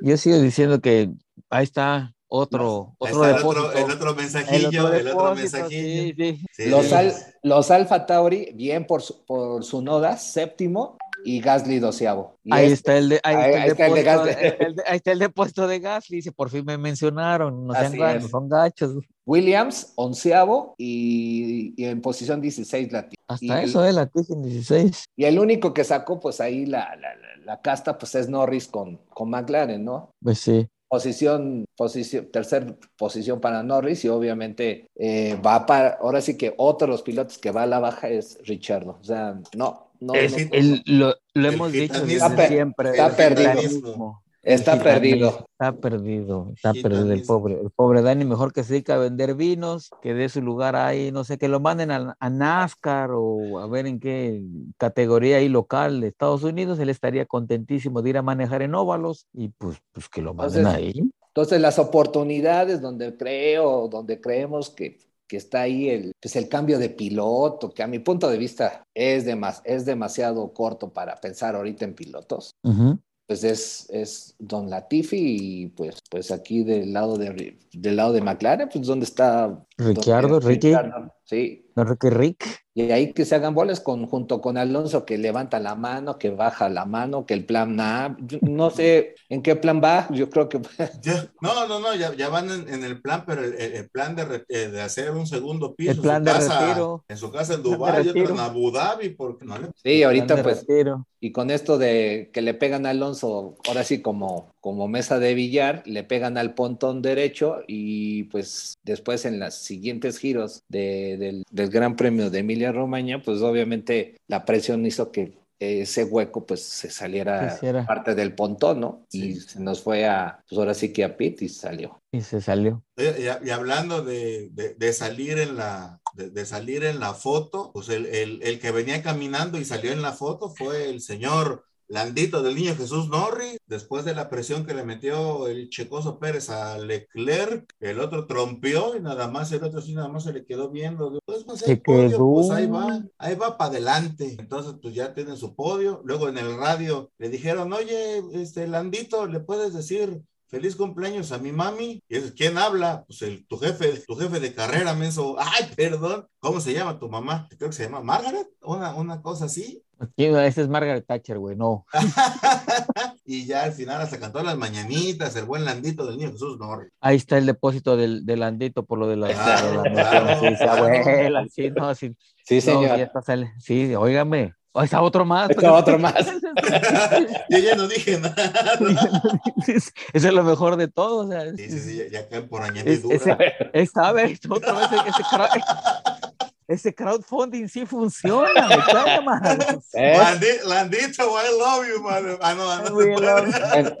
Yo 0.00 0.16
sigo 0.16 0.38
diciendo 0.38 0.80
que 0.80 1.10
ahí 1.50 1.64
está 1.64 2.14
otro, 2.28 2.94
otro 2.98 3.24
está 3.24 3.38
el 3.40 3.44
otro, 3.44 3.72
el 3.72 3.90
otro 3.90 4.14
mensajillo, 4.14 4.92
el 4.92 5.08
otro, 5.08 5.34
mensajillo. 5.34 5.68
sí, 5.70 6.14
sí. 6.16 6.46
Sí, 6.52 6.70
Los, 6.70 6.92
al, 6.92 7.12
los 7.42 7.70
Alfa 7.70 8.04
Tauri, 8.06 8.52
bien 8.54 8.86
por 8.86 9.02
su, 9.02 9.24
por 9.26 9.62
su 9.64 9.80
noda, 9.82 10.16
séptimo, 10.16 10.96
y 11.24 11.40
Gasly 11.40 11.78
doceavo. 11.78 12.38
Y 12.42 12.52
Ahí 12.54 12.66
es- 12.66 12.72
está 12.72 12.96
el 12.98 13.08
de, 13.10 13.20
ahí 13.22 13.36
ahí- 13.36 13.44
está 13.44 13.56
el 13.56 13.62
ahí 13.62 13.68
está 13.70 13.86
el 13.86 13.92
de 13.92 13.98
de- 13.98 14.02
Gasly. 14.04 14.74
de- 14.74 14.82
ahí 14.86 14.96
está 14.96 15.12
el 15.12 15.18
depósito 15.18 15.66
de 15.68 15.78
Gasly, 15.78 16.16
dice, 16.16 16.32
por 16.32 16.50
fin 16.50 16.64
me 16.64 16.78
mencionaron, 16.78 17.68
sean 17.74 18.20
no 18.22 18.28
son 18.28 18.48
gachos. 18.48 18.94
Williams, 19.26 19.92
onceavo, 19.96 20.74
y, 20.78 21.74
y 21.76 21.84
en 21.86 22.00
posición 22.00 22.40
16 22.40 22.92
Lati. 22.92 23.16
Hasta 23.28 23.44
Y 23.62 23.64
eso, 23.64 23.84
eh, 23.84 23.92
la 23.92 24.06
Tigen 24.06 24.42
16. 24.42 25.04
Y 25.16 25.24
el 25.24 25.38
único 25.38 25.74
que 25.74 25.84
sacó, 25.84 26.20
pues 26.20 26.40
ahí 26.40 26.64
la, 26.66 26.94
la, 26.96 27.14
la- 27.16 27.26
la 27.44 27.60
casta, 27.60 27.96
pues 27.96 28.14
es 28.16 28.28
Norris 28.28 28.66
con, 28.66 28.98
con 29.14 29.30
McLaren, 29.30 29.84
¿no? 29.84 30.10
Pues 30.20 30.38
sí. 30.40 30.66
posición, 30.88 31.64
posición, 31.76 32.26
tercer 32.32 32.76
posición 32.96 33.40
para 33.40 33.62
Norris 33.62 34.04
y 34.04 34.08
obviamente 34.08 34.86
eh, 34.96 35.38
va 35.44 35.64
para, 35.64 35.90
ahora 36.00 36.20
sí 36.20 36.36
que 36.36 36.54
otro 36.56 36.86
de 36.88 36.92
los 36.92 37.02
pilotos 37.02 37.38
que 37.38 37.52
va 37.52 37.62
a 37.62 37.66
la 37.66 37.78
baja 37.78 38.08
es 38.08 38.38
Richardo. 38.44 38.98
O 39.00 39.04
sea, 39.04 39.40
no, 39.56 39.90
no, 40.00 40.14
Es- 40.14 40.32
no, 40.32 40.48
el- 40.52 40.82
lo, 40.86 41.14
lo 41.34 41.48
el 41.48 41.54
hemos 41.54 41.70
dicho 41.72 42.04
desde 42.04 42.48
siempre. 42.48 42.90
está 42.90 43.14
perdido. 43.16 44.22
Está 44.54 44.82
perdido. 44.82 45.46
Está 45.58 45.72
perdido, 45.72 46.52
está 46.54 46.72
perdido 46.74 47.12
el 47.12 47.22
pobre. 47.24 47.60
El 47.60 47.70
pobre 47.70 48.02
Dani, 48.02 48.24
mejor 48.24 48.52
que 48.52 48.62
se 48.62 48.74
dedica 48.74 48.94
a 48.94 48.98
vender 48.98 49.34
vinos, 49.34 49.90
que 50.02 50.12
dé 50.12 50.28
su 50.28 50.42
lugar 50.42 50.76
ahí, 50.76 51.10
no 51.12 51.24
sé, 51.24 51.38
que 51.38 51.48
lo 51.48 51.60
manden 51.60 51.90
a, 51.90 52.14
a 52.18 52.30
NASCAR 52.30 53.10
o 53.14 53.58
a 53.58 53.66
ver 53.66 53.86
en 53.86 53.98
qué 53.98 54.42
categoría 54.76 55.38
ahí 55.38 55.48
local 55.48 56.00
de 56.00 56.08
Estados 56.08 56.42
Unidos, 56.42 56.78
él 56.78 56.90
estaría 56.90 57.24
contentísimo 57.26 58.02
de 58.02 58.10
ir 58.10 58.18
a 58.18 58.22
manejar 58.22 58.62
en 58.62 58.74
óvalos 58.74 59.26
y 59.32 59.48
pues, 59.48 59.78
pues 59.92 60.08
que 60.08 60.20
lo 60.20 60.34
manden 60.34 60.60
Entonces, 60.66 60.82
ahí. 60.82 61.10
Entonces, 61.28 61.60
las 61.60 61.78
oportunidades 61.78 62.80
donde 62.80 63.16
creo, 63.16 63.88
donde 63.88 64.20
creemos 64.20 64.70
que, 64.70 64.98
que 65.26 65.36
está 65.36 65.62
ahí 65.62 65.88
el, 65.88 66.12
pues 66.20 66.36
el 66.36 66.48
cambio 66.48 66.78
de 66.78 66.90
piloto, 66.90 67.70
que 67.70 67.82
a 67.82 67.86
mi 67.86 67.98
punto 67.98 68.28
de 68.28 68.38
vista 68.38 68.84
es, 68.94 69.26
demas- 69.26 69.62
es 69.64 69.84
demasiado 69.84 70.52
corto 70.52 70.92
para 70.92 71.16
pensar 71.16 71.54
ahorita 71.56 71.84
en 71.84 71.94
pilotos. 71.94 72.52
Ujú. 72.62 72.98
Pues 73.26 73.42
es, 73.44 73.88
es 73.90 74.34
Don 74.38 74.70
Latifi 74.70 75.16
y 75.18 75.66
pues, 75.68 75.96
pues 76.10 76.30
aquí 76.30 76.62
del 76.62 76.92
lado 76.92 77.16
de 77.16 77.58
del 77.72 77.96
lado 77.96 78.12
de 78.12 78.20
McLaren, 78.22 78.68
pues 78.68 78.86
donde 78.86 79.04
está 79.04 79.65
Ricciardo, 79.78 80.40
Ricky. 80.40 80.68
Ricciardo, 80.68 81.12
sí. 81.24 81.62
No, 81.76 81.84
Ricky 81.84 82.08
Rick. 82.08 82.44
Y 82.72 82.90
ahí 82.90 83.12
que 83.12 83.26
se 83.26 83.34
hagan 83.34 83.54
bolas 83.54 83.80
con, 83.80 84.06
junto 84.06 84.40
con 84.40 84.56
Alonso, 84.56 85.04
que 85.04 85.18
levanta 85.18 85.60
la 85.60 85.74
mano, 85.74 86.18
que 86.18 86.30
baja 86.30 86.68
la 86.70 86.86
mano, 86.86 87.26
que 87.26 87.34
el 87.34 87.44
plan 87.44 87.78
A, 87.80 88.16
no 88.40 88.70
sé 88.70 89.14
en 89.28 89.42
qué 89.42 89.56
plan 89.56 89.80
va, 89.84 90.08
yo 90.10 90.30
creo 90.30 90.48
que 90.48 90.60
Ya- 91.02 91.30
no, 91.42 91.66
no, 91.66 91.78
no, 91.80 91.94
ya, 91.94 92.14
ya 92.14 92.28
van 92.30 92.50
en, 92.50 92.68
en 92.72 92.84
el 92.84 93.00
plan, 93.02 93.24
pero 93.26 93.44
el, 93.44 93.90
plan 93.90 94.16
de, 94.16 94.24
re- 94.24 94.44
eh, 94.48 94.68
de 94.68 94.80
hacer 94.80 95.10
un 95.10 95.26
segundo 95.26 95.74
piso 95.74 95.90
El 95.92 95.98
plan 96.00 96.16
en 96.18 96.24
de 96.24 96.32
su 96.32 96.38
casa, 96.38 96.60
retiro. 96.66 97.04
en 97.08 97.16
su 97.18 97.30
casa 97.30 97.54
en 97.54 97.62
de 97.62 97.70
Dubái 97.70 98.06
y 98.06 98.08
otro 98.08 98.34
en 98.34 98.40
Abu 98.40 98.70
Dhabi, 98.70 99.10
porque 99.10 99.44
no 99.44 99.58
le 99.58 99.68
sí, 99.74 100.02
ahorita 100.02 100.36
de 100.36 100.42
pues, 100.42 100.66
retiro. 100.66 101.06
y 101.20 101.32
con 101.32 101.50
esto 101.50 101.76
de 101.78 102.30
que 102.32 102.40
le 102.42 102.54
pegan 102.54 102.86
a 102.86 102.90
Alonso, 102.90 103.56
ahora 103.68 103.84
sí 103.84 104.00
como, 104.00 104.54
como 104.66 104.88
mesa 104.88 105.20
de 105.20 105.32
billar, 105.34 105.84
le 105.86 106.02
pegan 106.02 106.36
al 106.36 106.52
pontón 106.54 107.00
derecho 107.00 107.58
y 107.68 108.24
pues 108.24 108.74
después 108.82 109.24
en 109.24 109.38
los 109.38 109.54
siguientes 109.54 110.18
giros 110.18 110.64
de- 110.68 111.16
del, 111.18 111.44
del 111.52 111.70
Gran 111.70 111.94
Premio 111.94 112.30
de 112.30 112.40
Emilia 112.40 112.72
Romagna, 112.72 113.22
pues 113.22 113.42
obviamente 113.42 114.16
la 114.26 114.44
presión 114.44 114.84
hizo 114.84 115.12
que 115.12 115.38
ese 115.60 116.02
hueco 116.02 116.44
pues 116.46 116.64
se 116.64 116.90
saliera 116.90 117.48
Se 117.48 117.56
hiciera. 117.58 117.86
parte 117.86 118.16
del 118.16 118.34
pontón, 118.34 118.80
¿no? 118.80 119.06
Y 119.12 119.34
Sí. 119.34 119.40
se 119.40 119.60
nos 119.60 119.82
fue 119.82 120.04
a, 120.04 120.42
pues 120.48 120.58
ahora 120.58 120.74
sí 120.74 120.92
que 120.92 121.04
a 121.04 121.16
Pit 121.16 121.42
y 121.42 121.48
salió. 121.48 122.00
Y 122.10 122.22
se 122.22 122.40
salió. 122.40 122.82
Y, 122.96 123.46
y 123.46 123.50
hablando 123.50 124.02
de, 124.02 124.48
de- 124.50 124.74
de 124.74 124.92
salir 124.92 125.38
en 125.38 125.56
la 125.56 126.00
de, 126.14 126.30
de 126.30 126.44
salir 126.44 126.82
en 126.82 126.98
la 126.98 127.14
foto, 127.14 127.70
pues 127.72 127.88
el, 127.90 128.06
el- 128.06 128.42
el 128.42 128.58
que 128.58 128.72
venía 128.72 129.00
caminando 129.00 129.58
y 129.60 129.64
salió 129.64 129.92
en 129.92 130.02
la 130.02 130.12
foto 130.12 130.50
fue 130.50 130.90
el 130.90 131.00
señor 131.02 131.64
Landito 131.88 132.42
del 132.42 132.56
Niño 132.56 132.74
Jesús 132.76 133.08
Norris, 133.08 133.58
después 133.66 134.04
de 134.04 134.14
la 134.14 134.28
presión 134.28 134.66
que 134.66 134.74
le 134.74 134.84
metió 134.84 135.46
el 135.48 135.68
Checoso 135.70 136.18
Pérez 136.18 136.50
a 136.50 136.78
Leclerc, 136.78 137.72
el 137.80 138.00
otro 138.00 138.26
trompeó 138.26 138.96
y 138.96 139.00
nada 139.00 139.28
más 139.28 139.52
el 139.52 139.62
otro 139.64 139.80
sí 139.80 139.94
nada 139.94 140.08
más 140.08 140.24
se 140.24 140.32
le 140.32 140.44
quedó 140.44 140.70
viendo. 140.70 141.18
Pues, 141.24 141.44
pues, 141.44 141.62
el 141.62 141.80
podio, 141.80 142.18
pues 142.18 142.50
ahí 142.50 142.66
va, 142.66 143.04
ahí 143.18 143.34
va 143.34 143.56
para 143.56 143.70
adelante. 143.70 144.36
Entonces, 144.38 144.74
pues 144.82 144.94
ya 144.94 145.14
tiene 145.14 145.36
su 145.36 145.54
podio. 145.54 146.02
Luego 146.04 146.28
en 146.28 146.38
el 146.38 146.56
radio 146.56 147.10
le 147.18 147.28
dijeron, 147.28 147.72
oye, 147.72 148.22
este 148.32 148.66
Landito, 148.66 149.26
¿le 149.26 149.40
puedes 149.40 149.72
decir 149.74 150.22
feliz 150.48 150.76
cumpleaños 150.76 151.32
a 151.32 151.38
mi 151.38 151.52
mami. 151.52 152.02
Y 152.08 152.16
es, 152.16 152.32
¿quién 152.32 152.58
habla? 152.58 153.04
Pues 153.06 153.22
el, 153.22 153.46
tu 153.46 153.58
jefe, 153.58 154.02
tu 154.06 154.16
jefe 154.16 154.40
de 154.40 154.54
carrera, 154.54 154.94
menso. 154.94 155.36
Ay, 155.38 155.70
perdón. 155.76 156.26
¿Cómo 156.38 156.60
se 156.60 156.72
llama 156.72 156.98
tu 156.98 157.08
mamá? 157.08 157.48
Creo 157.56 157.70
que 157.70 157.76
se 157.76 157.84
llama 157.84 158.00
Margaret, 158.00 158.48
una, 158.62 158.94
una 158.94 159.22
cosa 159.22 159.46
así. 159.46 159.82
Ese 160.16 160.62
es 160.62 160.68
Margaret 160.68 161.06
Thatcher, 161.06 161.38
güey, 161.38 161.56
no. 161.56 161.86
y 163.24 163.46
ya 163.46 163.64
al 163.64 163.72
final 163.72 164.00
hasta 164.00 164.18
cantó 164.18 164.42
las 164.42 164.56
mañanitas, 164.56 165.34
el 165.36 165.44
buen 165.46 165.64
Landito 165.64 166.06
del 166.06 166.18
niño 166.18 166.32
Jesús 166.32 166.58
Norris. 166.58 166.92
Ahí 167.00 167.16
está 167.16 167.38
el 167.38 167.46
depósito 167.46 167.96
del, 167.96 168.26
del 168.26 168.42
Andito 168.42 168.84
por 168.84 168.98
lo 168.98 169.08
de 169.08 169.16
la, 169.16 169.28
Claro, 169.28 169.82
de 169.82 169.90
la 169.90 169.94
claro, 170.10 170.26
mención. 170.26 170.52
Sí, 170.56 170.64
claro. 170.64 170.84
abuela, 170.84 171.46
sí, 171.50 171.70
no, 171.70 171.94
sí. 171.94 172.16
Sí, 172.44 172.60
señor. 172.60 173.00
está 173.00 173.20
sí, 173.58 173.94
óigame, 173.94 174.52
O 174.72 174.82
está 174.82 175.00
otro 175.02 175.24
más. 175.24 175.50
Está 175.50 175.72
otro 175.72 175.98
más. 175.98 176.14
Yo 177.50 177.58
ya 177.58 177.74
no 177.74 177.88
dije 177.88 178.20
nada. 178.20 178.34
Eso 179.66 179.90
es 180.12 180.24
lo 180.32 180.44
mejor 180.44 180.76
de 180.76 180.88
todo. 180.88 181.26
O 181.26 181.28
sea, 181.28 181.50
Sí, 181.56 181.70
sí, 181.70 181.80
sí, 181.80 182.02
ya, 182.10 182.28
caen 182.28 182.48
por 182.48 182.62
añadidura. 182.62 183.16
ese, 183.16 183.36
esta 183.72 184.12
vez, 184.12 184.38
otra 184.48 184.72
vez, 184.74 184.88
ese, 185.06 185.22
crowd- 185.24 186.25
ese 186.68 186.94
crowdfunding 186.94 187.68
sí 187.68 187.86
funciona. 187.86 188.68
Me 188.68 188.76
cae, 188.78 189.22
man. 189.22 189.58
¿Eh? 189.94 190.60
Landito, 190.64 191.24
I 191.38 191.58
love 191.58 191.86
you, 191.88 192.02
man. 192.02 192.38
Ah, 192.40 192.54
no, 192.54 192.70
ah, 192.70 192.82
no. 192.84 192.94
Bueno, 192.94 193.96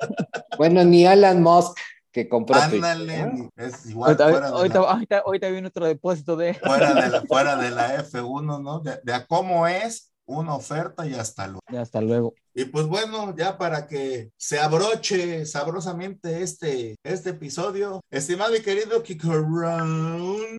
bueno, 0.58 0.84
ni 0.84 1.06
Alan 1.06 1.42
Musk 1.42 1.78
que 2.16 2.28
compró 2.28 2.58
Twitter. 2.70 2.90
Ándale, 2.90 3.50
es 3.56 3.86
igual 3.86 4.10
Ahorita, 4.10 4.30
fuera 4.30 4.46
de, 4.46 4.56
ahorita, 4.56 4.80
la, 4.80 4.90
ahorita, 4.90 5.18
ahorita 5.18 5.48
viene 5.50 5.68
otro 5.68 5.86
depósito 5.86 6.34
de. 6.34 6.54
fuera 6.54 6.94
de 6.94 7.08
la, 7.10 7.22
fuera 7.28 7.56
de 7.56 7.70
la 7.70 8.02
F1, 8.02 8.62
¿no? 8.62 8.80
De, 8.80 8.98
de 9.02 9.12
a 9.12 9.26
cómo 9.26 9.66
es 9.66 10.10
una 10.26 10.54
oferta 10.54 11.06
y 11.06 11.14
hasta 11.14 11.46
luego. 11.46 11.62
Ya, 11.70 11.80
hasta 11.80 12.00
luego. 12.00 12.34
Y 12.54 12.66
pues 12.66 12.86
bueno, 12.86 13.34
ya 13.36 13.58
para 13.58 13.86
que 13.86 14.30
se 14.36 14.58
abroche 14.58 15.46
sabrosamente 15.46 16.42
este, 16.42 16.96
este 17.02 17.30
episodio, 17.30 18.00
estimado 18.10 18.56
y 18.56 18.62
querido 18.62 19.02
Kiko 19.02 19.32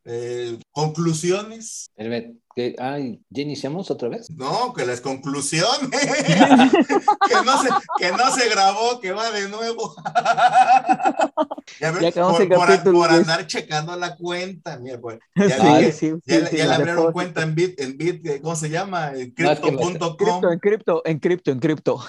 eh, 0.05 0.59
conclusiones. 0.71 1.89
Espérame, 1.95 2.39
que- 2.57 2.75
Ay, 2.79 3.21
¿ya 3.29 3.43
iniciamos 3.43 3.91
otra 3.91 4.09
vez? 4.09 4.31
No, 4.31 4.73
que 4.73 4.83
las 4.83 4.99
conclusiones, 4.99 5.89
que, 5.91 7.35
no 7.45 7.61
se, 7.61 7.69
que 7.99 8.11
no 8.11 8.31
se 8.33 8.49
grabó, 8.49 8.99
que 8.99 9.11
va 9.11 9.29
de 9.29 9.47
nuevo. 9.47 9.93
ya 11.79 11.91
ves, 11.91 12.01
Ya 12.01 12.07
acabamos 12.09 12.37
por, 12.37 12.71
el 12.71 12.81
por- 12.81 12.93
Luis. 12.93 13.11
andar 13.11 13.45
checando 13.45 13.95
la 13.95 14.15
cuenta, 14.15 14.77
mira, 14.79 14.99
pues, 14.99 15.19
ya, 15.35 15.91
Sí, 15.91 16.13
ya, 16.25 16.47
sí, 16.47 16.57
ya 16.57 16.65
le 16.67 16.73
abrieron 16.73 17.11
cuenta 17.11 17.43
en 17.43 17.53
Bit, 17.53 17.79
en 17.79 17.95
Bit, 17.95 18.41
¿cómo 18.41 18.55
se 18.55 18.69
llama? 18.71 19.11
En 19.13 19.33
No, 19.37 19.51
es 19.51 19.59
que 19.59 19.71
me- 19.71 19.77
Crypto.com. 19.77 20.51
En 20.51 20.59
cripto, 20.59 21.01
en 21.05 21.19
cripto, 21.19 21.51
en 21.51 21.59
cripto. 21.59 22.03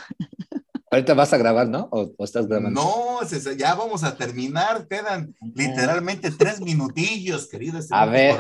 Ahorita 0.90 1.14
vas 1.14 1.32
a 1.32 1.38
grabar, 1.38 1.68
¿no? 1.68 1.88
¿O, 1.92 2.10
o 2.16 2.24
estás 2.24 2.46
grabando? 2.46 2.80
No, 2.80 3.18
ya 3.56 3.74
vamos 3.74 4.04
a 4.04 4.16
terminar, 4.16 4.86
quedan 4.88 5.34
literalmente 5.54 6.30
tres 6.30 6.60
minutillos, 6.60 7.48
querido. 7.48 7.78
A 7.90 8.06
ver. 8.06 8.36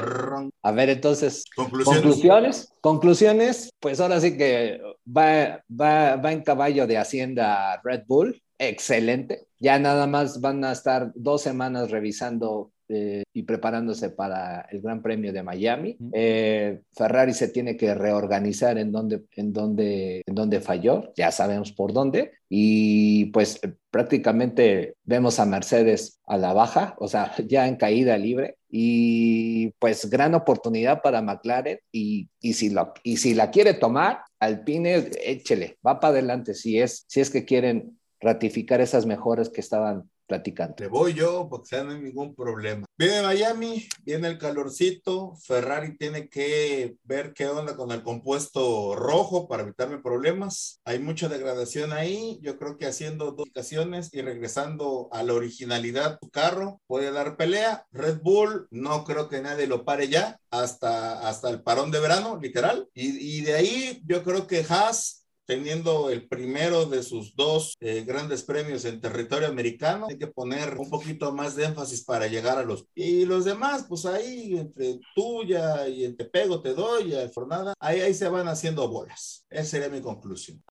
A 0.62 0.72
ver, 0.72 0.88
entonces, 0.88 1.44
Conclusiones. 1.54 2.02
conclusiones. 2.02 2.72
Conclusiones, 2.80 3.70
pues 3.80 4.00
ahora 4.00 4.20
sí 4.20 4.36
que 4.36 4.80
va, 5.06 5.62
va, 5.68 6.16
va 6.16 6.32
en 6.32 6.42
caballo 6.42 6.86
de 6.86 6.98
Hacienda 6.98 7.80
Red 7.84 8.04
Bull. 8.06 8.42
Excelente. 8.58 9.46
Ya 9.60 9.78
nada 9.78 10.06
más 10.06 10.40
van 10.40 10.64
a 10.64 10.72
estar 10.72 11.12
dos 11.14 11.42
semanas 11.42 11.90
revisando 11.90 12.72
eh, 12.90 13.22
y 13.34 13.42
preparándose 13.42 14.10
para 14.10 14.62
el 14.70 14.80
Gran 14.80 15.02
Premio 15.02 15.32
de 15.32 15.42
Miami. 15.42 15.96
Eh, 16.12 16.80
Ferrari 16.94 17.34
se 17.34 17.48
tiene 17.48 17.76
que 17.76 17.94
reorganizar 17.94 18.78
en 18.78 18.92
donde, 18.92 19.24
en 19.36 19.52
donde, 19.52 20.22
en 20.26 20.34
donde 20.34 20.60
falló, 20.60 21.12
ya 21.14 21.30
sabemos 21.30 21.72
por 21.72 21.92
dónde, 21.92 22.32
y 22.48 23.26
pues 23.26 23.60
eh, 23.62 23.74
prácticamente 23.90 24.94
vemos 25.04 25.38
a 25.38 25.44
Mercedes 25.44 26.18
a 26.26 26.38
la 26.38 26.54
baja, 26.54 26.94
o 26.98 27.08
sea, 27.08 27.34
ya 27.46 27.68
en 27.68 27.76
caída 27.76 28.16
libre, 28.16 28.56
y 28.70 29.70
pues 29.78 30.08
gran 30.08 30.34
oportunidad 30.34 31.02
para 31.02 31.20
McLaren, 31.20 31.78
y, 31.92 32.30
y, 32.40 32.54
si, 32.54 32.70
lo, 32.70 32.94
y 33.02 33.18
si 33.18 33.34
la 33.34 33.50
quiere 33.50 33.74
tomar, 33.74 34.20
Alpine, 34.40 35.10
échele, 35.22 35.76
va 35.86 36.00
para 36.00 36.12
adelante, 36.12 36.54
si 36.54 36.78
es, 36.78 37.04
si 37.06 37.20
es 37.20 37.30
que 37.30 37.44
quieren 37.44 37.98
ratificar 38.20 38.80
esas 38.80 39.06
mejoras 39.06 39.48
que 39.50 39.60
estaban 39.60 40.08
platicando. 40.28 40.76
Le 40.78 40.88
voy 40.88 41.14
yo, 41.14 41.48
porque 41.48 41.82
no 41.82 41.90
hay 41.90 42.00
ningún 42.00 42.34
problema. 42.34 42.84
Viene 42.96 43.22
Miami, 43.22 43.88
viene 44.04 44.28
el 44.28 44.38
calorcito. 44.38 45.34
Ferrari 45.44 45.96
tiene 45.96 46.28
que 46.28 46.96
ver 47.04 47.32
qué 47.32 47.46
onda 47.46 47.76
con 47.76 47.90
el 47.90 48.02
compuesto 48.02 48.94
rojo 48.94 49.48
para 49.48 49.62
evitarme 49.62 49.98
problemas. 49.98 50.80
Hay 50.84 50.98
mucha 50.98 51.28
degradación 51.28 51.92
ahí. 51.92 52.38
Yo 52.42 52.58
creo 52.58 52.76
que 52.76 52.86
haciendo 52.86 53.32
dos 53.32 53.48
ocasiones 53.48 54.10
y 54.12 54.20
regresando 54.20 55.08
a 55.12 55.22
la 55.22 55.32
originalidad 55.32 56.18
tu 56.20 56.30
carro 56.30 56.80
puede 56.86 57.10
dar 57.10 57.36
pelea. 57.36 57.86
Red 57.90 58.20
Bull, 58.22 58.68
no 58.70 59.04
creo 59.04 59.28
que 59.28 59.40
nadie 59.40 59.66
lo 59.66 59.84
pare 59.84 60.08
ya 60.08 60.38
hasta, 60.50 61.26
hasta 61.26 61.48
el 61.50 61.62
parón 61.62 61.90
de 61.90 62.00
verano, 62.00 62.38
literal. 62.40 62.88
Y, 62.92 63.38
y 63.38 63.40
de 63.40 63.54
ahí 63.54 64.02
yo 64.04 64.22
creo 64.22 64.46
que 64.46 64.64
Haas 64.68 65.27
teniendo 65.48 66.10
el 66.10 66.28
primero 66.28 66.84
de 66.84 67.02
sus 67.02 67.34
dos 67.34 67.74
eh, 67.80 68.04
grandes 68.06 68.42
premios 68.42 68.84
en 68.84 69.00
territorio 69.00 69.48
americano, 69.48 70.08
hay 70.10 70.18
que 70.18 70.26
poner 70.26 70.76
un 70.76 70.90
poquito 70.90 71.32
más 71.32 71.56
de 71.56 71.64
énfasis 71.64 72.04
para 72.04 72.26
llegar 72.26 72.58
a 72.58 72.64
los... 72.64 72.86
Y 72.94 73.24
los 73.24 73.46
demás, 73.46 73.86
pues 73.88 74.04
ahí, 74.04 74.58
entre 74.58 75.00
tuya 75.14 75.88
y 75.88 76.04
entre 76.04 76.26
pego 76.26 76.60
te 76.60 76.74
doy, 76.74 77.14
y 77.14 77.28
Fornada, 77.30 77.72
ahí, 77.80 78.00
ahí 78.00 78.12
se 78.12 78.28
van 78.28 78.46
haciendo 78.46 78.90
bolas. 78.90 79.46
Esa 79.48 79.64
sería 79.64 79.88
mi 79.88 80.02
conclusión. 80.02 80.62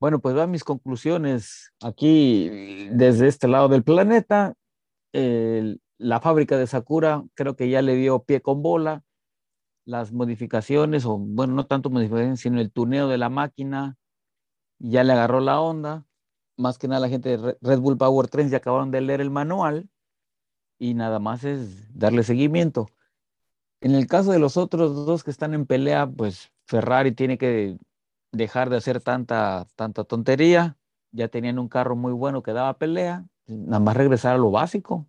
Bueno, 0.00 0.18
pues 0.18 0.34
van 0.34 0.50
mis 0.50 0.64
conclusiones 0.64 1.72
aquí 1.80 2.88
desde 2.90 3.28
este 3.28 3.46
lado 3.46 3.68
del 3.68 3.84
planeta. 3.84 4.54
La 5.12 6.20
fábrica 6.20 6.58
de 6.58 6.66
Sakura 6.66 7.22
creo 7.34 7.54
que 7.54 7.70
ya 7.70 7.82
le 7.82 7.94
dio 7.94 8.24
pie 8.24 8.40
con 8.40 8.62
bola. 8.62 9.04
Las 9.84 10.12
modificaciones, 10.12 11.04
o 11.04 11.18
bueno, 11.18 11.54
no 11.54 11.66
tanto 11.66 11.88
modificaciones, 11.88 12.40
sino 12.40 12.60
el 12.60 12.72
tuneo 12.72 13.08
de 13.08 13.16
la 13.16 13.28
máquina, 13.28 13.96
ya 14.78 15.04
le 15.04 15.12
agarró 15.12 15.40
la 15.40 15.60
onda. 15.60 16.04
Más 16.56 16.78
que 16.78 16.88
nada 16.88 17.00
la 17.00 17.08
gente 17.08 17.30
de 17.30 17.36
Re- 17.36 17.58
Red 17.60 17.80
Bull 17.80 17.96
Power 17.98 18.28
Trends 18.28 18.50
ya 18.50 18.58
acabaron 18.58 18.90
de 18.90 19.00
leer 19.00 19.20
el 19.20 19.30
manual 19.30 19.88
y 20.78 20.94
nada 20.94 21.18
más 21.18 21.44
es 21.44 21.96
darle 21.96 22.22
seguimiento. 22.24 22.88
En 23.80 23.94
el 23.94 24.06
caso 24.06 24.32
de 24.32 24.38
los 24.40 24.56
otros 24.56 25.06
dos 25.06 25.22
que 25.24 25.30
están 25.30 25.54
en 25.54 25.66
pelea, 25.66 26.06
pues 26.06 26.50
Ferrari 26.66 27.12
tiene 27.12 27.38
que 27.38 27.78
dejar 28.32 28.70
de 28.70 28.76
hacer 28.76 29.00
tanta, 29.00 29.66
tanta 29.76 30.04
tontería. 30.04 30.76
Ya 31.12 31.28
tenían 31.28 31.58
un 31.58 31.68
carro 31.68 31.96
muy 31.96 32.12
bueno 32.12 32.42
que 32.42 32.52
daba 32.52 32.76
pelea, 32.78 33.26
nada 33.46 33.80
más 33.80 33.96
regresar 33.96 34.34
a 34.34 34.38
lo 34.38 34.50
básico. 34.50 35.08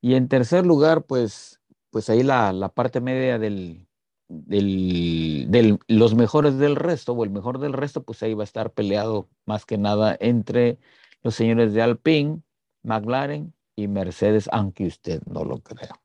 Y 0.00 0.14
en 0.14 0.28
tercer 0.28 0.64
lugar, 0.64 1.04
pues, 1.04 1.60
pues 1.90 2.08
ahí 2.08 2.22
la, 2.22 2.52
la 2.52 2.70
parte 2.70 3.00
media 3.00 3.38
del, 3.38 3.86
del, 4.30 5.46
del- 5.50 5.78
los 5.88 6.14
mejores 6.14 6.58
del 6.58 6.76
resto, 6.76 7.12
o 7.14 7.24
el 7.24 7.30
mejor 7.30 7.58
del 7.60 7.72
resto, 7.74 8.04
pues 8.04 8.22
ahí 8.22 8.34
va 8.34 8.44
a 8.44 8.46
estar 8.46 8.72
peleado 8.72 9.28
más 9.46 9.66
que 9.66 9.78
nada 9.78 10.16
entre 10.20 10.78
los 11.22 11.34
señores 11.34 11.74
de 11.74 11.82
Alpine, 11.82 12.42
McLaren 12.82 13.54
y 13.76 13.88
Mercedes, 13.88 14.48
aunque 14.52 14.86
usted 14.86 15.22
no 15.26 15.44
lo 15.44 15.60
crea. 15.62 16.00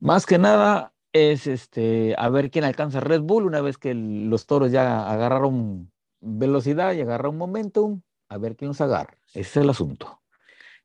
Más 0.00 0.26
que 0.26 0.38
nada 0.38 0.94
es 1.12 1.46
este, 1.46 2.14
a 2.18 2.28
ver 2.28 2.50
quién 2.50 2.64
alcanza 2.64 3.00
Red 3.00 3.20
Bull 3.22 3.44
una 3.46 3.60
vez 3.60 3.78
que 3.78 3.94
los 3.94 4.46
toros 4.46 4.72
ya 4.72 5.08
agarraron 5.10 5.92
velocidad 6.20 6.92
y 6.94 7.00
agarraron 7.00 7.36
momentum, 7.38 8.02
a 8.28 8.38
ver 8.38 8.56
quién 8.56 8.68
los 8.68 8.80
agarra. 8.80 9.16
Ese 9.28 9.40
es 9.40 9.56
el 9.58 9.70
asunto. 9.70 10.22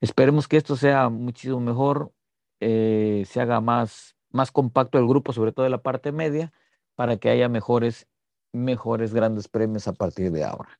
Esperemos 0.01 0.47
que 0.49 0.57
esto 0.57 0.77
sea 0.77 1.09
muchísimo 1.09 1.61
mejor, 1.61 2.13
eh, 2.61 3.25
se 3.29 3.41
haga 3.41 3.61
más, 3.61 4.16
más 4.31 4.51
compacto 4.51 4.97
el 4.97 5.07
grupo, 5.07 5.33
sobre 5.33 5.51
todo 5.51 5.63
de 5.63 5.69
la 5.69 5.81
parte 5.81 6.11
media, 6.11 6.51
para 6.95 7.17
que 7.17 7.29
haya 7.29 7.49
mejores, 7.49 8.07
mejores 8.53 9.13
grandes 9.13 9.47
premios 9.47 9.87
a 9.87 9.93
partir 9.93 10.31
de 10.31 10.43
ahora. 10.43 10.79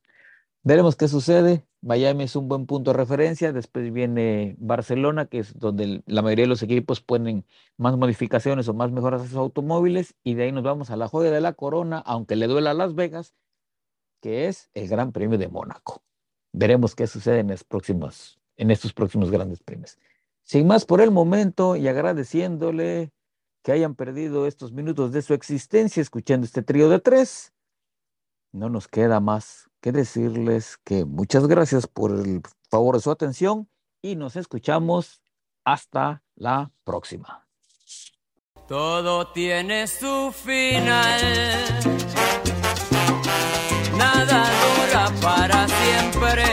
Veremos 0.64 0.98
qué 0.98 1.08
sucede. 1.08 1.66
Miami 1.82 2.26
es 2.26 2.36
un 2.36 2.50
buen 2.50 2.66
punto 2.66 2.92
de 2.92 2.98
referencia. 2.98 3.54
Después 3.54 3.94
viene 3.94 4.56
Barcelona, 4.60 5.26
que 5.26 5.40
es 5.40 5.58
donde 5.58 6.04
la 6.06 6.22
mayoría 6.22 6.44
de 6.44 6.50
los 6.50 6.62
equipos 6.62 7.00
ponen 7.00 7.46
más 7.78 7.96
modificaciones 7.96 8.68
o 8.68 8.74
más 8.74 8.92
mejoras 8.92 9.22
a 9.22 9.28
sus 9.28 9.38
automóviles. 9.38 10.16
Y 10.26 10.34
de 10.34 10.44
ahí 10.44 10.52
nos 10.52 10.64
vamos 10.64 10.90
a 10.90 10.98
la 10.98 11.08
joya 11.08 11.32
de 11.32 11.40
la 11.40 11.54
corona, 11.54 12.00
aunque 12.00 12.36
le 12.36 12.48
duela 12.48 12.72
a 12.72 12.74
Las 12.74 12.96
Vegas, 12.96 13.34
que 14.22 14.48
es 14.48 14.70
el 14.74 14.90
Gran 14.90 15.14
Premio 15.14 15.38
de 15.38 15.48
Mónaco. 15.48 16.04
Veremos 16.52 16.96
qué 16.96 17.08
sucede 17.08 17.40
en, 17.40 17.48
los 17.48 17.64
próximos, 17.64 18.38
en 18.58 18.70
estos 18.70 18.92
próximos 18.92 19.32
grandes 19.32 19.64
premios. 19.64 19.98
Sin 20.44 20.68
más 20.68 20.86
por 20.86 21.00
el 21.00 21.12
momento 21.12 21.78
y 21.78 21.88
agradeciéndole 21.88 23.12
que 23.68 23.74
hayan 23.74 23.96
perdido 23.96 24.48
estos 24.48 24.72
minutos 24.72 25.12
de 25.12 25.22
su 25.22 25.34
existencia 25.34 26.00
escuchando 26.02 26.46
este 26.46 26.62
trío 26.62 26.88
de 26.88 27.02
tres, 27.02 27.52
no 28.54 28.70
nos 28.70 28.88
queda 28.88 29.20
más 29.20 29.70
que 29.82 29.92
decirles 29.92 30.78
que 30.86 31.04
muchas 31.04 31.48
gracias 31.48 31.86
por 31.86 32.12
el 32.12 32.44
favor 32.70 32.96
de 32.96 33.02
su 33.02 33.12
atención 33.12 33.70
y 34.02 34.16
nos 34.16 34.38
escuchamos 34.38 35.22
hasta 35.66 36.24
la 36.36 36.72
próxima. 36.86 37.46
Todo 38.70 39.34
tiene 39.34 39.86
su 39.88 40.32
final. 40.32 41.20
Nada 43.98 44.46
dura 44.64 45.12
para 45.22 45.68
siempre. 45.68 46.47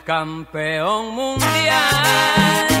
Campeón 0.00 1.14
mundial. 1.14 2.77